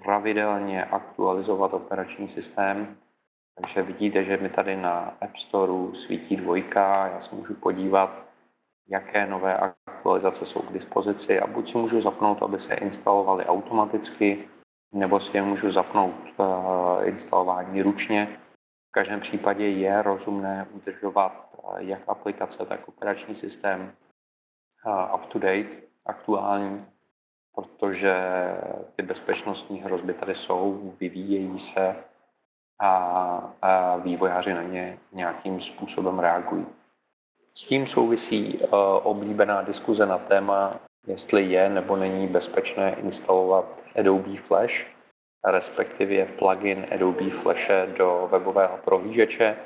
pravidelně 0.04 0.84
aktualizovat 0.84 1.74
operační 1.74 2.28
systém. 2.28 2.96
Takže 3.60 3.82
vidíte, 3.82 4.24
že 4.24 4.36
mi 4.36 4.48
tady 4.48 4.76
na 4.76 5.14
App 5.20 5.36
Store 5.36 5.72
svítí 6.06 6.36
dvojka, 6.36 7.06
já 7.06 7.20
se 7.22 7.34
můžu 7.34 7.54
podívat, 7.54 8.29
jaké 8.90 9.26
nové 9.26 9.56
aktualizace 9.56 10.46
jsou 10.46 10.62
k 10.62 10.72
dispozici 10.72 11.40
a 11.40 11.46
buď 11.46 11.72
si 11.72 11.78
můžu 11.78 12.02
zapnout, 12.02 12.42
aby 12.42 12.58
se 12.58 12.74
instalovaly 12.74 13.46
automaticky, 13.46 14.48
nebo 14.92 15.20
si 15.20 15.36
je 15.36 15.42
můžu 15.42 15.72
zapnout 15.72 16.14
uh, 16.36 16.46
instalování 17.04 17.82
ručně. 17.82 18.38
V 18.88 18.92
každém 18.92 19.20
případě 19.20 19.68
je 19.68 20.02
rozumné 20.02 20.66
udržovat 20.72 21.50
uh, 21.62 21.78
jak 21.78 22.00
aplikace, 22.08 22.66
tak 22.66 22.88
operační 22.88 23.34
systém 23.34 23.92
uh, 24.86 25.14
up 25.14 25.26
to 25.26 25.38
date, 25.38 25.68
aktuální, 26.06 26.86
protože 27.54 28.14
ty 28.96 29.02
bezpečnostní 29.02 29.80
hrozby 29.80 30.14
tady 30.14 30.34
jsou, 30.34 30.94
vyvíjejí 31.00 31.72
se 31.74 31.96
a, 32.80 32.90
a 33.62 33.96
vývojáři 33.96 34.54
na 34.54 34.62
ně 34.62 34.98
nějakým 35.12 35.60
způsobem 35.60 36.18
reagují. 36.18 36.66
S 37.54 37.68
tím 37.68 37.86
souvisí 37.86 38.58
uh, 38.58 38.68
oblíbená 39.02 39.62
diskuze 39.62 40.06
na 40.06 40.18
téma, 40.18 40.80
jestli 41.06 41.42
je 41.42 41.68
nebo 41.68 41.96
není 41.96 42.26
bezpečné 42.26 42.94
instalovat 42.94 43.64
Adobe 43.98 44.36
Flash, 44.46 44.86
respektive 45.44 46.24
plugin 46.24 46.86
Adobe 46.94 47.30
Flashe 47.42 47.86
do 47.98 48.28
webového 48.30 48.78
prohlížeče. 48.84 49.56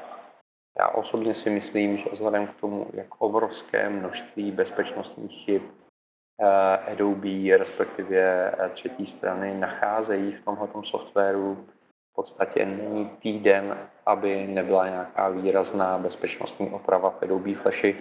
Já 0.79 0.89
osobně 0.89 1.35
si 1.35 1.51
myslím, 1.51 1.97
že 1.97 2.05
vzhledem 2.13 2.47
k 2.47 2.61
tomu, 2.61 2.87
jak 2.93 3.07
obrovské 3.19 3.91
množství 3.91 4.51
bezpečnostních 4.51 5.45
chyb 5.45 5.63
uh, 5.63 6.93
Adobe, 6.93 7.57
respektive 7.57 8.51
uh, 8.51 8.69
třetí 8.69 9.15
strany, 9.19 9.59
nacházejí 9.59 10.33
v 10.33 10.45
tomto 10.45 10.83
softwaru, 10.83 11.67
podstatě 12.15 12.67
není 12.67 13.11
týden, 13.23 13.79
aby 14.07 14.47
nebyla 14.47 14.89
nějaká 14.89 15.29
výrazná 15.29 15.99
bezpečnostní 15.99 16.71
oprava 16.71 17.11
v 17.11 17.23
Adobe 17.23 17.55
Flashi, 17.55 17.97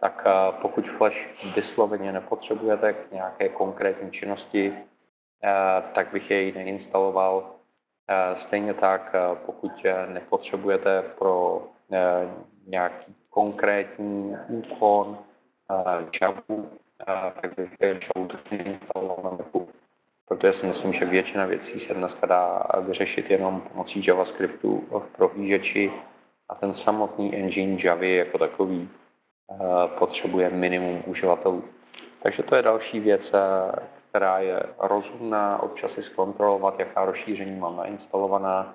tak 0.00 0.22
eh, 0.26 0.52
pokud 0.62 0.84
Flash 0.98 1.16
vysloveně 1.56 2.12
nepotřebujete 2.12 2.92
k 2.92 3.12
nějaké 3.12 3.48
konkrétní 3.48 4.10
činnosti, 4.10 4.72
eh, 5.44 5.82
tak 5.94 6.12
bych 6.12 6.30
jej 6.30 6.52
neinstaloval. 6.52 7.50
Eh, 8.10 8.36
stejně 8.46 8.74
tak, 8.74 9.14
pokud 9.46 9.72
nepotřebujete 10.12 11.02
pro 11.18 11.62
nějaký 12.66 13.14
konkrétní 13.30 14.36
úkon 14.48 15.18
Javu, 16.22 16.70
tak 17.40 17.54
bych 17.56 17.70
Javu 17.80 18.28
neinstaloval 18.50 19.38
protože 20.30 20.52
si 20.60 20.66
myslím, 20.66 20.92
že 20.92 21.04
většina 21.04 21.46
věcí 21.46 21.80
se 21.86 21.94
dneska 21.94 22.26
dá 22.26 22.62
vyřešit 22.80 23.30
jenom 23.30 23.60
pomocí 23.60 24.06
JavaScriptu 24.06 24.84
v 24.90 25.16
prohlížeči 25.16 25.92
a 26.48 26.54
ten 26.54 26.74
samotný 26.74 27.36
engine 27.36 27.78
Javy 27.84 28.16
jako 28.16 28.38
takový 28.38 28.88
eh, 29.50 29.56
potřebuje 29.98 30.50
minimum 30.50 31.02
uživatelů. 31.06 31.64
Takže 32.22 32.42
to 32.42 32.56
je 32.56 32.62
další 32.62 33.00
věc, 33.00 33.20
eh, 33.34 33.72
která 34.08 34.38
je 34.38 34.62
rozumná, 34.78 35.62
občas 35.62 35.90
si 35.92 36.02
zkontrolovat, 36.02 36.78
jaká 36.80 37.04
rozšíření 37.04 37.60
mám 37.60 37.76
nainstalovaná, 37.76 38.74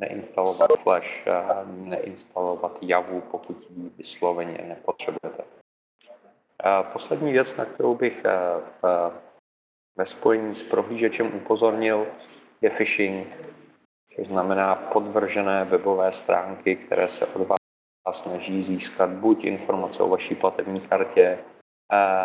neinstalovat 0.00 0.70
Flash, 0.82 1.26
eh, 1.26 1.44
neinstalovat 1.66 2.78
Javu, 2.82 3.20
pokud 3.20 3.56
ji 3.70 3.90
vysloveně 3.98 4.64
nepotřebujete. 4.68 5.44
Poslední 6.92 7.32
věc, 7.32 7.48
na 7.58 7.64
kterou 7.64 7.94
bych 7.94 8.24
v 8.82 9.12
ve 9.96 10.06
spojení 10.06 10.56
s 10.56 10.62
prohlížečem 10.62 11.34
upozornil, 11.34 12.06
je 12.60 12.70
phishing, 12.70 13.26
což 14.16 14.26
znamená 14.26 14.74
podvržené 14.74 15.64
webové 15.64 16.12
stránky, 16.22 16.76
které 16.76 17.08
se 17.08 17.26
od 17.26 17.46
vás 17.46 18.22
snaží 18.22 18.64
získat 18.64 19.10
buď 19.10 19.44
informace 19.44 20.02
o 20.02 20.08
vaší 20.08 20.34
platební 20.34 20.80
kartě, 20.80 21.38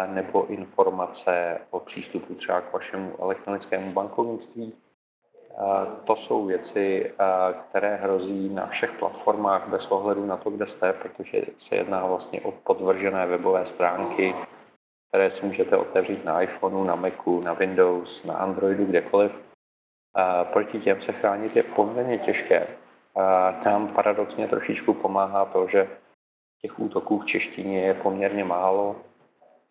nebo 0.08 0.46
informace 0.46 1.62
o 1.70 1.80
přístupu 1.80 2.36
třeba 2.36 2.62
k 2.62 2.74
vašemu 2.74 3.16
elektronickému 3.20 3.92
bankovnictví. 3.92 4.74
To 6.04 6.16
jsou 6.16 6.46
věci, 6.46 7.14
které 7.70 7.96
hrozí 7.96 8.50
na 8.50 8.68
všech 8.68 8.92
platformách 8.92 9.68
bez 9.68 9.92
ohledu 9.92 10.26
na 10.26 10.38
to, 10.38 10.50
kde 10.50 10.68
jste, 10.68 10.94
protože 10.94 11.42
se 11.68 11.76
jedná 11.76 12.06
vlastně 12.06 12.42
o 12.42 12.52
podvržené 12.52 13.26
webové 13.26 13.66
stránky, 13.66 14.36
které 15.10 15.32
si 15.32 15.46
můžete 15.46 15.78
otevřít 15.78 16.25
na 16.25 16.42
iPhoneu, 16.42 16.84
na 16.84 16.96
Macu, 16.96 17.42
na 17.42 17.54
Windows, 17.54 18.24
na 18.24 18.34
Androidu, 18.34 18.86
kdekoliv. 18.86 19.32
Proti 20.54 20.80
těm 20.80 21.01
se 21.01 21.12
chránit 21.12 21.56
je 21.56 21.63
poměrně 21.63 22.18
těžké. 22.18 22.68
Tam 23.63 23.88
paradoxně 23.88 24.48
trošičku 24.48 24.94
pomáhá 24.94 25.46
to, 25.46 25.68
že 25.68 25.88
těch 26.62 26.80
útoků 26.80 27.20
v 27.20 27.25
češtině 27.25 27.82
je 27.82 27.94
poměrně 27.94 28.44
málo 28.44 28.96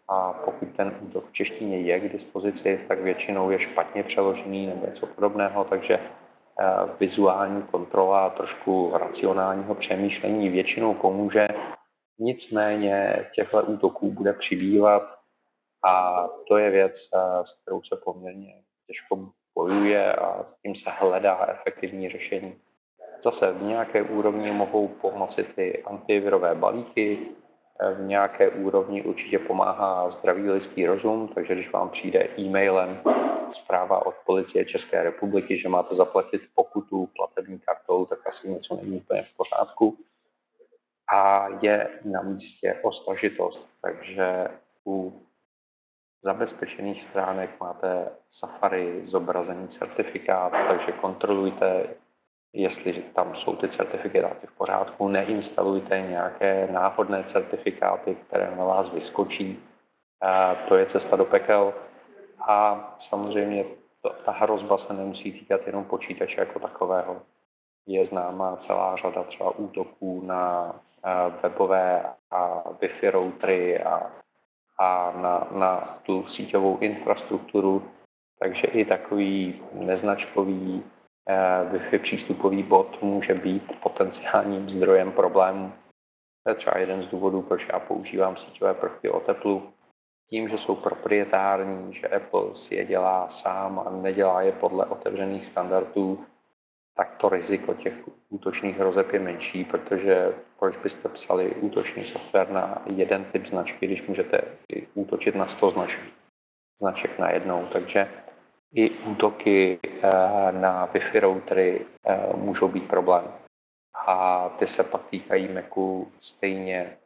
a 0.09 0.33
pokud 0.33 0.69
ten 0.77 0.97
útok 1.01 1.29
v 1.29 1.33
češtině 1.33 1.81
je 1.81 2.01
k 2.01 2.13
dispozici, 2.13 2.85
tak 2.89 3.01
většinou 3.01 3.51
je 3.51 3.59
špatně 3.59 4.03
přeložený 4.03 4.67
nebo 4.67 4.87
něco 4.87 5.07
podobného, 5.07 5.65
takže 5.65 6.01
vizuální 7.01 7.63
kontrola 7.63 8.27
a 8.27 8.31
trošku 8.31 8.93
racionálního 8.95 9.75
přemýšlení 9.75 10.49
většinou 10.49 10.95
pomůže. 10.95 11.49
Nicméně 12.19 13.27
těchto 13.35 13.63
útoků 13.63 14.13
bude 14.13 14.33
přibývat 14.33 15.18
a 15.85 16.25
to 16.49 16.59
je 16.59 16.71
věc, 16.71 16.93
eh, 17.15 17.45
s 17.45 17.63
kterou 17.63 17.83
se 17.83 17.97
poměrně 18.05 18.55
těžko 18.87 19.29
bojuje 19.55 20.13
a 20.13 20.43
s 20.43 20.63
tím 20.63 20.75
se 20.75 20.91
hledá 20.91 21.47
efektivní 21.49 22.09
řešení. 22.09 22.55
Zase 23.25 23.53
v 23.53 23.63
nějaké 23.63 24.03
úrovni 24.03 24.53
mohou 24.53 24.89
pomoci 24.89 25.45
ty 25.45 25.83
antivirové 25.83 26.55
balíky, 26.55 27.19
eh, 27.81 27.95
v 27.95 28.01
nějaké 28.01 28.51
úrovni 28.51 29.03
určitě 29.03 29.39
pomáhá 29.39 30.11
zdravý 30.11 30.51
lidský 30.51 30.87
rozum, 30.87 31.29
takže 31.35 31.55
když 31.55 31.73
vám 31.73 31.89
přijde 31.91 32.29
e-mailem 32.39 33.01
zpráva 33.65 34.07
od 34.07 34.15
policie 34.27 34.65
České 34.65 35.03
republiky, 35.03 35.61
že 35.61 35.69
máte 35.69 35.95
zaplatit 35.95 36.43
pokutu 36.55 37.09
platební 37.17 37.59
kartou, 37.59 38.07
tak 38.07 38.27
asi 38.27 38.49
něco 38.49 38.77
není 38.77 38.97
úplně 38.97 39.23
v 39.23 39.37
pořádku. 39.37 39.97
A 41.13 41.49
je 41.63 41.89
na 42.05 42.23
místě 42.23 42.79
ostražitost, 42.83 43.67
takže 43.83 44.49
u 44.87 45.23
zabezpečených 46.23 47.07
stránek 47.11 47.51
máte 47.61 48.09
Safari 48.39 49.03
zobrazený 49.07 49.69
certifikát, 49.69 50.53
takže 50.69 50.93
kontrolujte, 50.93 51.87
jestli 52.53 52.93
tam 53.15 53.37
jsou 53.37 53.57
ty 53.57 53.69
certifikáty 53.69 54.47
v 54.47 54.57
pořádku, 54.57 55.09
neinstalujte 55.09 56.01
nějaké 56.01 56.69
náhodné 56.73 57.25
certifikáty, 57.33 58.15
které 58.15 58.57
na 58.57 58.65
vás 58.65 58.93
vyskočí. 58.93 59.63
To 60.69 60.77
je 60.77 60.87
cesta 60.87 61.17
do 61.17 61.25
pekel. 61.25 61.75
A 62.49 62.89
samozřejmě 63.09 63.65
ta 64.25 64.33
hrozba 64.33 64.79
se 64.79 64.93
nemusí 64.93 65.33
týkat 65.33 65.61
jenom 65.67 65.85
počítače 65.85 66.41
jako 66.41 66.59
takového. 66.59 67.23
Je 67.87 68.07
známá 68.07 68.57
celá 68.67 68.97
řada 68.97 69.23
třeba 69.23 69.51
útoků 69.51 70.23
na 70.27 70.75
webové 71.43 72.05
a 72.31 72.63
Wi-Fi 72.71 73.11
routery 73.11 73.83
a 73.83 74.13
a 74.79 75.13
na, 75.17 75.49
na 75.59 75.99
tu 76.03 76.27
síťovou 76.27 76.79
infrastrukturu, 76.79 77.83
takže 78.41 78.67
i 78.67 78.85
takový 78.85 79.63
neznačkový 79.73 80.83
eh, 81.29 81.35
Wi-Fi 81.73 81.99
přístupový 81.99 82.63
bod 82.63 83.03
může 83.03 83.35
být 83.35 83.81
potenciálním 83.83 84.71
zdrojem 84.71 85.13
problémů. 85.13 85.73
To 86.45 86.51
je 86.51 86.55
třeba 86.55 86.79
jeden 86.79 87.03
z 87.03 87.07
důvodů, 87.07 87.43
proč 87.43 87.69
já 87.73 87.81
používám 87.81 88.37
síťové 88.37 88.75
prvky 88.75 89.09
o 89.11 89.21
teplu. 89.21 89.73
Tím, 90.31 90.49
že 90.49 90.59
jsou 90.59 90.75
proprietární, 90.75 91.95
že 91.95 92.09
Apple 92.09 92.55
si 92.55 92.75
je 92.75 92.85
dělá 92.85 93.29
sám 93.43 93.79
a 93.87 93.91
nedělá 93.91 94.43
je 94.43 94.53
podle 94.53 94.87
otevřených 94.87 95.51
standardů, 95.51 96.25
tak 96.99 97.17
to 97.17 97.29
riziko 97.29 97.75
těch 97.75 97.95
útočných 98.29 98.79
hrozeb 98.79 99.13
je 99.13 99.21
menší, 99.21 99.65
protože 99.65 100.35
proč 100.59 100.77
byste 100.77 101.09
psali 101.09 101.55
útočný 101.55 102.05
software 102.13 102.51
na 102.51 102.83
jeden 102.87 103.25
typ 103.25 103.47
značky, 103.47 103.87
když 103.87 104.07
můžete 104.07 104.41
útočit 104.95 105.35
na 105.35 105.47
100 105.57 105.71
značek, 105.71 106.01
značek 106.81 107.19
najednou. 107.19 107.67
Takže 107.73 108.09
i 108.75 108.91
útoky 108.91 109.79
eh, 109.85 110.53
na 110.53 110.87
Wi-Fi 110.87 111.21
routery 111.21 111.87
eh, 112.07 112.37
můžou 112.37 112.69
být 112.69 112.89
problém. 112.89 113.25
A 114.07 114.49
ty 114.49 114.67
se 114.67 114.83
pak 114.83 115.07
týkají 115.11 115.49
Macu 115.49 116.13
stejně, 116.21 116.97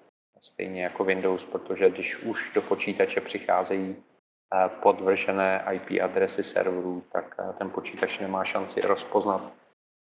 stejně 0.42 0.82
jako 0.82 1.04
Windows, 1.04 1.44
protože 1.44 1.90
když 1.90 2.16
už 2.16 2.38
do 2.54 2.62
počítače 2.62 3.20
přicházejí 3.20 3.96
eh, 3.96 4.68
podvržené 4.82 5.64
IP 5.72 6.02
adresy 6.02 6.44
serverů, 6.44 7.02
tak 7.12 7.36
ten 7.58 7.70
počítač 7.70 8.18
nemá 8.18 8.44
šanci 8.44 8.80
rozpoznat 8.80 9.61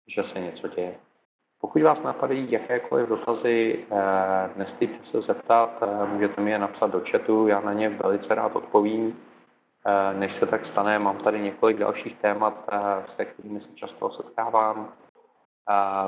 že 0.09 0.23
se 0.23 0.41
něco 0.41 0.69
děje. 0.69 0.95
Pokud 1.61 1.83
vás 1.83 1.99
napadají 2.03 2.53
jakékoliv 2.53 3.09
dotazy, 3.09 3.87
eh, 3.91 4.51
nestýte 4.57 4.95
se 5.11 5.21
zeptat, 5.21 5.83
eh, 5.83 6.07
můžete 6.07 6.41
mi 6.41 6.51
je 6.51 6.59
napsat 6.59 6.91
do 6.91 7.03
chatu, 7.11 7.47
já 7.47 7.61
na 7.61 7.73
ně 7.73 7.89
velice 7.89 8.35
rád 8.35 8.57
odpovím. 8.57 9.21
Eh, 9.87 10.15
než 10.19 10.39
se 10.39 10.47
tak 10.47 10.67
stane, 10.67 10.99
mám 10.99 11.19
tady 11.19 11.41
několik 11.41 11.77
dalších 11.77 12.19
témat, 12.19 12.55
se 13.17 13.25
kterými 13.25 13.61
se 13.61 13.75
často 13.75 14.11
setkávám. 14.11 14.93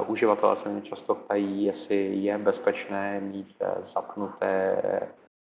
Uživatelé 0.06 0.56
se 0.62 0.68
mě 0.68 0.82
často 0.82 1.14
ptají, 1.14 1.64
jestli 1.64 2.14
je 2.14 2.38
bezpečné 2.38 3.20
mít 3.20 3.56
zapnuté, 3.94 4.82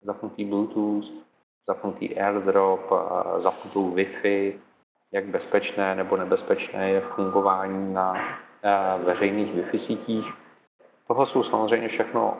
zapnutý 0.02 0.44
Bluetooth, 0.44 1.04
zapnutý 1.66 2.18
AirDrop, 2.18 2.90
zapnutou 3.42 3.94
Wi-Fi, 3.94 4.58
jak 5.12 5.26
bezpečné 5.26 5.94
nebo 5.94 6.16
nebezpečné 6.16 6.90
je 6.90 7.00
fungování 7.00 7.94
na 7.94 8.14
veřejných 9.04 9.54
Wi-Fi 9.54 9.86
sítích. 9.86 10.34
Tohle 11.06 11.26
jsou 11.26 11.44
samozřejmě 11.44 11.88
všechno 11.88 12.36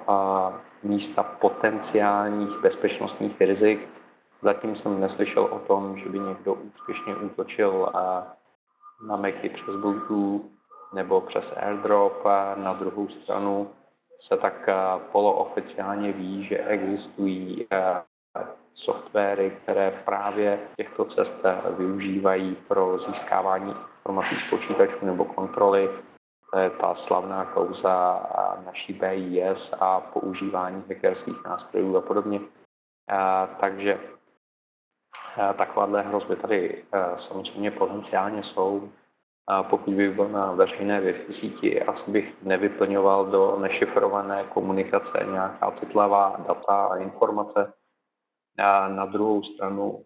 místa 0.83 1.23
potenciálních 1.23 2.59
bezpečnostních 2.61 3.41
rizik. 3.41 3.89
Zatím 4.43 4.77
jsem 4.77 5.01
neslyšel 5.01 5.45
o 5.45 5.59
tom, 5.59 5.99
že 5.99 6.09
by 6.09 6.19
někdo 6.19 6.55
úspěšně 6.55 7.17
útočil 7.17 7.89
na 9.09 9.17
Macy 9.17 9.49
přes 9.49 9.77
Bluetooth 9.77 10.43
nebo 10.95 11.21
přes 11.21 11.45
AirDrop. 11.57 12.25
Na 12.57 12.73
druhou 12.73 13.09
stranu 13.09 13.71
se 14.29 14.37
tak 14.37 14.69
polooficiálně 15.13 16.13
ví, 16.13 16.45
že 16.45 16.59
existují 16.59 17.67
softwary, 18.75 19.57
které 19.63 20.03
právě 20.05 20.59
těchto 20.77 21.05
cest 21.05 21.43
využívají 21.79 22.57
pro 22.69 22.99
získávání 22.99 23.75
informací 23.99 24.37
z 24.47 24.51
počítačů 24.51 25.07
nebo 25.07 25.25
kontroly. 25.25 25.91
To 26.55 26.61
je 26.61 26.71
ta 26.71 26.95
slavná 26.95 27.45
kauza 27.45 28.27
naší 28.65 28.93
BIS 28.93 29.73
a 29.81 30.01
používání 30.01 30.85
hackerských 30.89 31.45
nástrojů 31.45 31.97
a 31.97 32.01
podobně. 32.01 32.41
Takže 33.61 34.01
takováhle 35.59 36.03
hrozby 36.03 36.37
tady 36.37 36.85
a, 36.93 37.19
samozřejmě 37.19 37.71
potenciálně 37.71 38.43
jsou. 38.43 38.93
Pokud 39.71 39.95
bych 39.95 40.15
byl 40.15 40.29
na 40.29 40.53
veřejné 40.53 41.01
wi 41.01 41.35
síti, 41.41 41.83
asi 41.83 42.11
bych 42.11 42.43
nevyplňoval 42.43 43.27
do 43.27 43.59
nešifrované 43.59 44.45
komunikace 44.45 45.27
nějaká 45.31 45.71
citlivá 45.71 46.37
data 46.49 46.87
a 46.87 46.97
informace, 46.97 47.73
na 48.89 49.07
druhou 49.07 49.43
stranu 49.43 50.05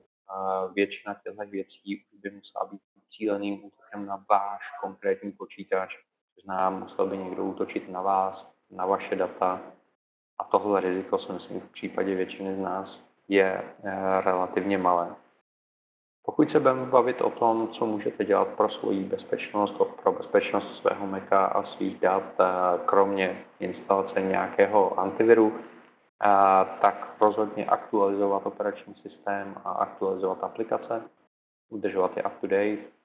většina 0.75 1.15
těchto 1.15 1.43
věcí 1.51 2.05
by 2.23 2.31
musela 2.31 2.65
být 2.71 2.81
cíleným 3.11 3.65
útokem 3.65 4.07
na 4.07 4.25
váš 4.31 4.61
konkrétní 4.81 5.33
počítač. 5.33 6.08
Znám, 6.45 6.81
musel 6.81 7.07
by 7.07 7.19
někdo 7.19 7.45
útočit 7.45 7.89
na 7.89 8.03
vás, 8.03 8.47
na 8.71 8.87
vaše 8.87 9.17
data. 9.17 9.61
A 10.39 10.45
tohle 10.45 10.81
riziko 10.81 11.19
si 11.19 11.33
myslím 11.33 11.61
v 11.61 11.73
případě 11.73 12.15
většiny 12.15 12.57
z 12.57 12.59
nás 12.59 13.01
je 13.29 13.63
eh, 13.85 14.21
relativně 14.21 14.79
malé. 14.79 15.15
Pokud 16.25 16.51
se 16.51 16.61
budeme 16.61 16.87
bavit 16.87 17.21
o 17.21 17.31
tom, 17.31 17.69
co 17.69 17.87
můžete 17.87 18.25
dělat 18.25 18.49
pro 18.49 18.69
svoji 18.69 19.05
bezpečnost, 19.05 19.75
pro 20.03 20.13
bezpečnost 20.13 20.81
svého 20.81 21.07
Maca 21.07 21.45
a 21.45 21.63
svých 21.63 22.01
dat, 22.01 22.41
eh, 22.41 22.45
kromě 22.87 23.45
instalace 23.61 24.21
nějakého 24.21 25.01
antiviru, 25.01 25.53
a, 26.21 26.65
tak 26.65 27.17
rozhodně 27.21 27.67
aktualizovat 27.67 28.47
operační 28.47 28.95
systém 28.95 29.55
a 29.65 29.71
aktualizovat 29.71 30.45
aplikace, 30.45 31.03
udržovat 31.69 32.17
je 32.17 32.23
up 32.23 32.33
to 32.41 32.47
date, 32.47 32.98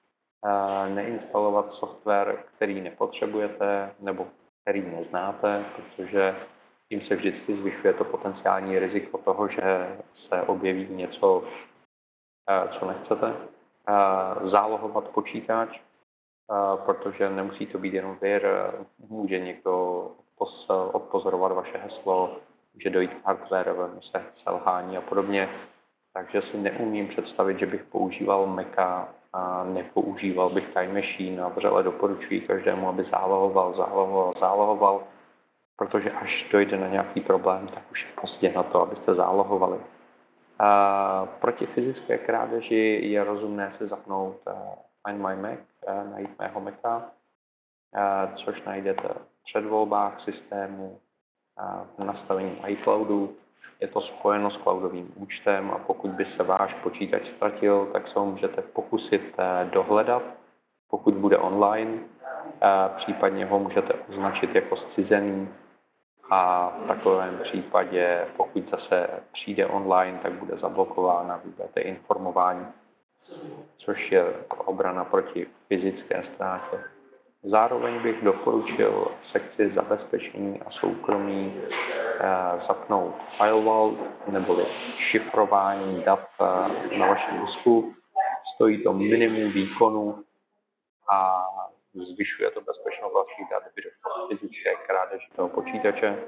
neinstalovat 0.88 1.72
software, 1.74 2.44
který 2.56 2.80
nepotřebujete 2.80 3.94
nebo 4.00 4.26
který 4.62 4.82
neznáte, 4.82 5.64
protože 5.76 6.36
tím 6.88 7.00
se 7.00 7.16
vždycky 7.16 7.56
zvyšuje 7.56 7.94
to 7.94 8.04
potenciální 8.04 8.78
riziko 8.78 9.18
toho, 9.18 9.48
že 9.48 9.96
se 10.28 10.42
objeví 10.42 10.88
něco, 10.90 11.44
co 12.78 12.86
nechcete. 12.86 13.34
zálohovat 14.44 15.08
počítač, 15.08 15.80
protože 16.84 17.30
nemusí 17.30 17.66
to 17.66 17.78
být 17.78 17.94
jenom 17.94 18.16
vir, 18.20 18.46
může 19.08 19.40
někdo 19.40 20.08
odpozorovat 20.92 21.52
vaše 21.52 21.78
heslo, 21.78 22.36
může 22.74 22.90
dojít 22.90 23.14
k 23.14 23.26
hardwareovému 23.26 24.00
selhání 24.44 24.96
a 24.96 25.00
podobně. 25.00 25.48
Takže 26.12 26.42
si 26.42 26.56
neumím 26.56 27.08
představit, 27.08 27.58
že 27.58 27.66
bych 27.66 27.84
používal 27.84 28.46
Maca 28.46 29.08
a 29.34 29.64
nepoužíval 29.64 30.50
bych 30.50 30.74
Time 30.74 30.94
Machine 30.94 31.42
a 31.42 31.48
vřele 31.48 31.82
doporučuji 31.82 32.40
každému, 32.40 32.88
aby 32.88 33.04
zálohoval, 33.10 33.76
zálohoval, 33.76 34.34
zálohoval, 34.40 35.02
protože 35.76 36.10
až 36.10 36.46
dojde 36.52 36.78
na 36.78 36.88
nějaký 36.88 37.20
problém, 37.20 37.68
tak 37.68 37.82
už 37.90 38.04
je 38.04 38.20
pozdě 38.20 38.52
na 38.52 38.62
to, 38.62 38.82
abyste 38.82 39.14
zálohovali. 39.14 39.78
A 40.58 41.26
proti 41.40 41.66
fyzické 41.66 42.18
krádeži 42.18 43.00
je 43.02 43.24
rozumné 43.24 43.72
si 43.78 43.88
zapnout 43.88 44.36
uh, 44.46 44.54
Find 45.06 45.26
My 45.26 45.36
Mac, 45.36 45.60
uh, 45.88 46.10
najít 46.10 46.38
mého 46.38 46.60
Maca, 46.60 46.96
uh, 46.96 48.34
což 48.34 48.62
najdete 48.62 49.08
v 49.08 49.44
předvolbách 49.44 50.20
systému, 50.20 50.98
v 51.98 52.04
nastavení 52.04 52.62
iCloudu. 52.66 53.36
Je 53.80 53.88
to 53.88 54.00
spojeno 54.00 54.50
s 54.50 54.56
cloudovým 54.56 55.12
účtem 55.16 55.70
a 55.70 55.78
pokud 55.78 56.10
by 56.10 56.24
se 56.24 56.42
váš 56.42 56.74
počítač 56.74 57.22
ztratil, 57.36 57.86
tak 57.92 58.08
se 58.08 58.18
ho 58.18 58.26
můžete 58.26 58.62
pokusit 58.62 59.36
dohledat, 59.70 60.22
pokud 60.90 61.14
bude 61.14 61.38
online. 61.38 61.98
Případně 62.96 63.46
ho 63.46 63.58
můžete 63.58 63.94
označit 64.08 64.54
jako 64.54 64.76
zcizený 64.76 65.48
a 66.30 66.68
v 66.84 66.86
takovém 66.86 67.38
případě, 67.42 68.26
pokud 68.36 68.70
zase 68.70 69.08
přijde 69.32 69.66
online, 69.66 70.18
tak 70.22 70.32
bude 70.32 70.56
zablokován 70.56 71.32
a 71.32 71.40
budete 71.44 71.80
informování, 71.80 72.66
což 73.76 74.12
je 74.12 74.24
obrana 74.64 75.04
proti 75.04 75.46
fyzické 75.68 76.24
ztrátě. 76.34 76.93
Zároveň 77.44 78.02
bych 78.02 78.24
doporučil 78.24 79.06
sekci 79.32 79.72
zabezpečení 79.74 80.60
a 80.60 80.70
soukromí 80.70 81.54
eh, 81.56 82.26
zapnout 82.66 83.14
firewall 83.36 83.96
neboli 84.28 84.66
šifrování 85.10 86.02
dat 86.02 86.28
eh, 86.40 86.98
na 86.98 87.06
vašem 87.06 87.46
disku. 87.46 87.94
Stojí 88.54 88.82
to 88.82 88.92
minimum 88.92 89.52
výkonu 89.52 90.24
a 91.12 91.46
zvyšuje 91.94 92.50
to 92.50 92.60
bezpečnost 92.60 93.14
vašich 93.14 93.50
dat, 93.50 93.62
kdyby 93.62 93.88
došlo 93.88 94.28
fyzické 94.28 94.74
krádeži 94.86 95.26
toho 95.36 95.48
počítače. 95.48 96.18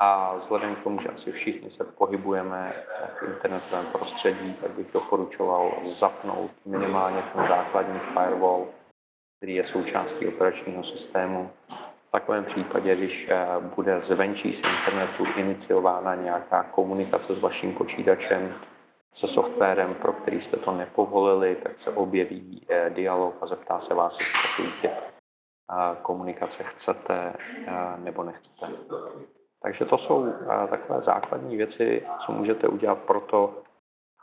A 0.00 0.34
vzhledem 0.34 0.76
k 0.76 0.82
tomu, 0.82 1.02
že 1.02 1.08
asi 1.08 1.32
všichni 1.32 1.70
se 1.70 1.84
pohybujeme 1.84 2.84
v 3.18 3.22
internetovém 3.22 3.86
prostředí, 3.86 4.54
tak 4.60 4.70
bych 4.70 4.92
doporučoval 4.92 5.72
zapnout 6.00 6.50
minimálně 6.66 7.22
ten 7.34 7.48
základní 7.48 7.98
firewall, 7.98 8.66
který 9.38 9.54
je 9.54 9.66
součástí 9.66 10.26
operačního 10.26 10.84
systému. 10.84 11.50
V 12.08 12.10
takovém 12.10 12.44
případě, 12.44 12.96
když 12.96 13.28
eh, 13.28 13.46
bude 13.76 14.02
zvenčí 14.06 14.52
z 14.52 14.56
internetu 14.56 15.24
iniciována 15.36 16.14
nějaká 16.14 16.62
komunikace 16.62 17.34
s 17.34 17.40
vaším 17.40 17.74
počítačem, 17.74 18.54
se 19.16 19.26
softwarem, 19.26 19.94
pro 19.94 20.12
který 20.12 20.40
jste 20.42 20.56
to 20.56 20.72
nepovolili, 20.72 21.56
tak 21.56 21.72
se 21.84 21.90
objeví 21.90 22.66
eh, 22.68 22.90
dialog 22.90 23.34
a 23.40 23.46
zeptá 23.46 23.80
se 23.80 23.94
vás, 23.94 24.18
jestli 24.20 24.72
typ 24.82 24.90
eh, 24.90 25.96
komunikace 26.02 26.64
chcete 26.64 27.32
nebo 27.96 28.24
nechcete. 28.24 28.66
Takže 29.62 29.84
to 29.84 29.98
jsou 29.98 30.32
takové 30.70 31.00
základní 31.00 31.56
věci, 31.56 32.06
co 32.26 32.32
můžete 32.32 32.68
udělat 32.68 32.98
pro 32.98 33.20
to, 33.20 33.62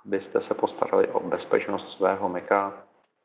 abyste 0.05 0.41
se 0.41 0.53
postarali 0.53 1.07
o 1.07 1.19
bezpečnost 1.19 1.97
svého 1.97 2.29
Maca. 2.29 2.73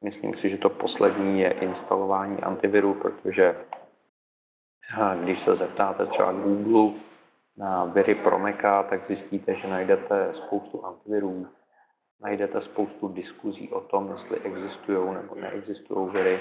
Myslím 0.04 0.34
si, 0.34 0.50
že 0.50 0.58
to 0.58 0.70
poslední 0.70 1.40
je 1.40 1.50
instalování 1.50 2.42
antiviru, 2.42 2.94
protože 2.94 3.56
když 5.24 5.44
se 5.44 5.56
zeptáte 5.56 6.06
třeba 6.06 6.32
Google 6.32 7.00
na 7.56 7.84
viry 7.84 8.14
pro 8.14 8.38
Maca, 8.38 8.82
tak 8.82 9.06
zjistíte, 9.06 9.54
že 9.54 9.68
najdete 9.68 10.32
spoustu 10.34 10.86
antivirů, 10.86 11.46
najdete 12.20 12.62
spoustu 12.62 13.08
diskuzí 13.08 13.68
o 13.70 13.80
tom, 13.80 14.10
jestli 14.10 14.40
existují 14.40 15.14
nebo 15.14 15.34
neexistují 15.34 16.10
viry, 16.10 16.40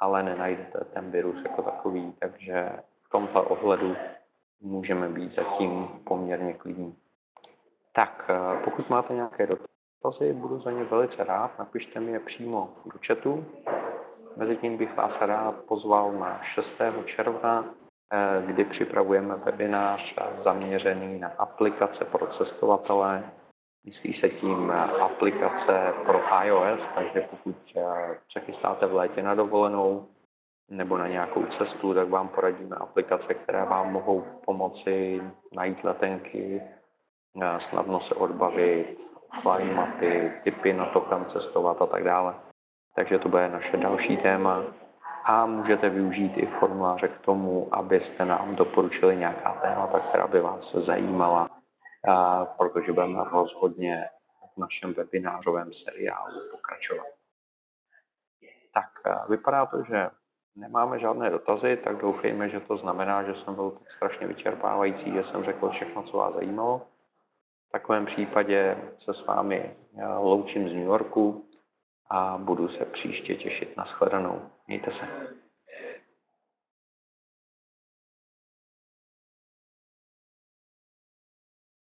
ale 0.00 0.22
nenajdete 0.22 0.84
ten 0.84 1.10
virus 1.10 1.42
jako 1.44 1.62
takový, 1.62 2.14
takže 2.18 2.70
v 3.02 3.10
tomto 3.10 3.42
ohledu 3.42 3.96
můžeme 4.60 5.08
být 5.08 5.34
zatím 5.34 5.88
poměrně 6.04 6.54
klidní. 6.54 6.96
Tak, 7.92 8.30
eh, 8.30 8.64
pokud 8.64 8.90
máte 8.90 9.14
nějaké 9.14 9.46
dotazy, 9.46 9.70
budu 10.32 10.60
za 10.60 10.70
ně 10.70 10.84
velice 10.84 11.24
rád. 11.24 11.58
Napište 11.58 12.00
mi 12.00 12.12
je 12.12 12.20
přímo 12.20 12.68
do 12.84 12.98
chatu. 13.06 13.44
Mezitím 14.36 14.76
bych 14.76 14.96
vás 14.96 15.12
rád 15.20 15.54
pozval 15.68 16.12
na 16.12 16.40
6. 16.54 16.66
června, 17.06 17.64
eh, 18.12 18.42
kdy 18.46 18.64
připravujeme 18.64 19.36
webinář 19.36 20.14
zaměřený 20.44 21.18
na 21.20 21.28
aplikace 21.28 22.04
pro 22.04 22.26
cestovatele. 22.26 23.24
Myslí 23.86 24.20
se 24.20 24.28
tím 24.28 24.70
aplikace 25.00 25.92
pro 26.06 26.20
iOS, 26.44 26.80
takže 26.94 27.20
pokud 27.30 27.56
eh, 27.76 28.18
se 28.32 28.40
chystáte 28.40 28.86
v 28.86 28.94
létě 28.94 29.22
na 29.22 29.34
dovolenou, 29.34 30.06
nebo 30.70 30.98
na 30.98 31.08
nějakou 31.08 31.46
cestu, 31.58 31.94
tak 31.94 32.08
vám 32.08 32.28
poradíme 32.28 32.76
aplikace, 32.76 33.34
které 33.34 33.64
vám 33.64 33.92
mohou 33.92 34.24
pomoci 34.44 35.22
najít 35.52 35.84
letenky, 35.84 36.62
snadno 37.70 38.00
se 38.00 38.14
odbavit, 38.14 38.98
offline 39.38 39.74
mapy, 39.74 40.32
typy 40.44 40.72
na 40.72 40.86
to, 40.86 41.00
kam 41.00 41.26
cestovat 41.30 41.82
a 41.82 41.86
tak 41.86 42.04
dále. 42.04 42.34
Takže 42.96 43.18
to 43.18 43.28
bude 43.28 43.48
naše 43.48 43.76
další 43.76 44.16
téma 44.16 44.64
a 45.24 45.46
můžete 45.46 45.88
využít 45.88 46.32
i 46.36 46.46
formuláře 46.46 47.08
k 47.08 47.18
tomu, 47.18 47.68
abyste 47.74 48.24
nám 48.24 48.56
doporučili 48.56 49.16
nějaká 49.16 49.52
témata, 49.52 50.00
která 50.00 50.26
by 50.26 50.40
vás 50.40 50.74
zajímala, 50.74 51.50
protože 52.58 52.92
budeme 52.92 53.24
rozhodně 53.24 54.08
v 54.54 54.58
našem 54.60 54.94
webinářovém 54.94 55.72
seriálu 55.72 56.40
pokračovat. 56.50 57.06
Tak 58.74 58.86
vypadá 59.28 59.66
to, 59.66 59.82
že 59.84 60.10
nemáme 60.56 60.98
žádné 60.98 61.30
dotazy, 61.30 61.76
tak 61.76 61.96
doufejme, 61.96 62.48
že 62.48 62.60
to 62.60 62.76
znamená, 62.76 63.22
že 63.22 63.34
jsem 63.34 63.54
byl 63.54 63.70
tak 63.70 63.90
strašně 63.96 64.26
vyčerpávající, 64.26 65.12
že 65.12 65.24
jsem 65.24 65.44
řekl 65.44 65.68
všechno, 65.68 66.02
co 66.02 66.16
vás 66.16 66.34
zajímalo. 66.34 66.86
V 67.70 67.72
takovém 67.72 68.06
případě 68.06 68.76
se 69.04 69.14
s 69.14 69.26
vámi 69.26 69.70
eh, 69.98 70.06
loučím 70.06 70.68
z 70.68 70.72
New 70.72 70.82
Yorku 70.82 71.44
a 72.10 72.38
budu 72.38 72.68
se 72.68 72.84
příště 72.84 73.34
těšit 73.34 73.76
na 73.76 73.84
shledanou. 73.84 74.42
Mějte 74.66 74.90
se. 74.90 75.36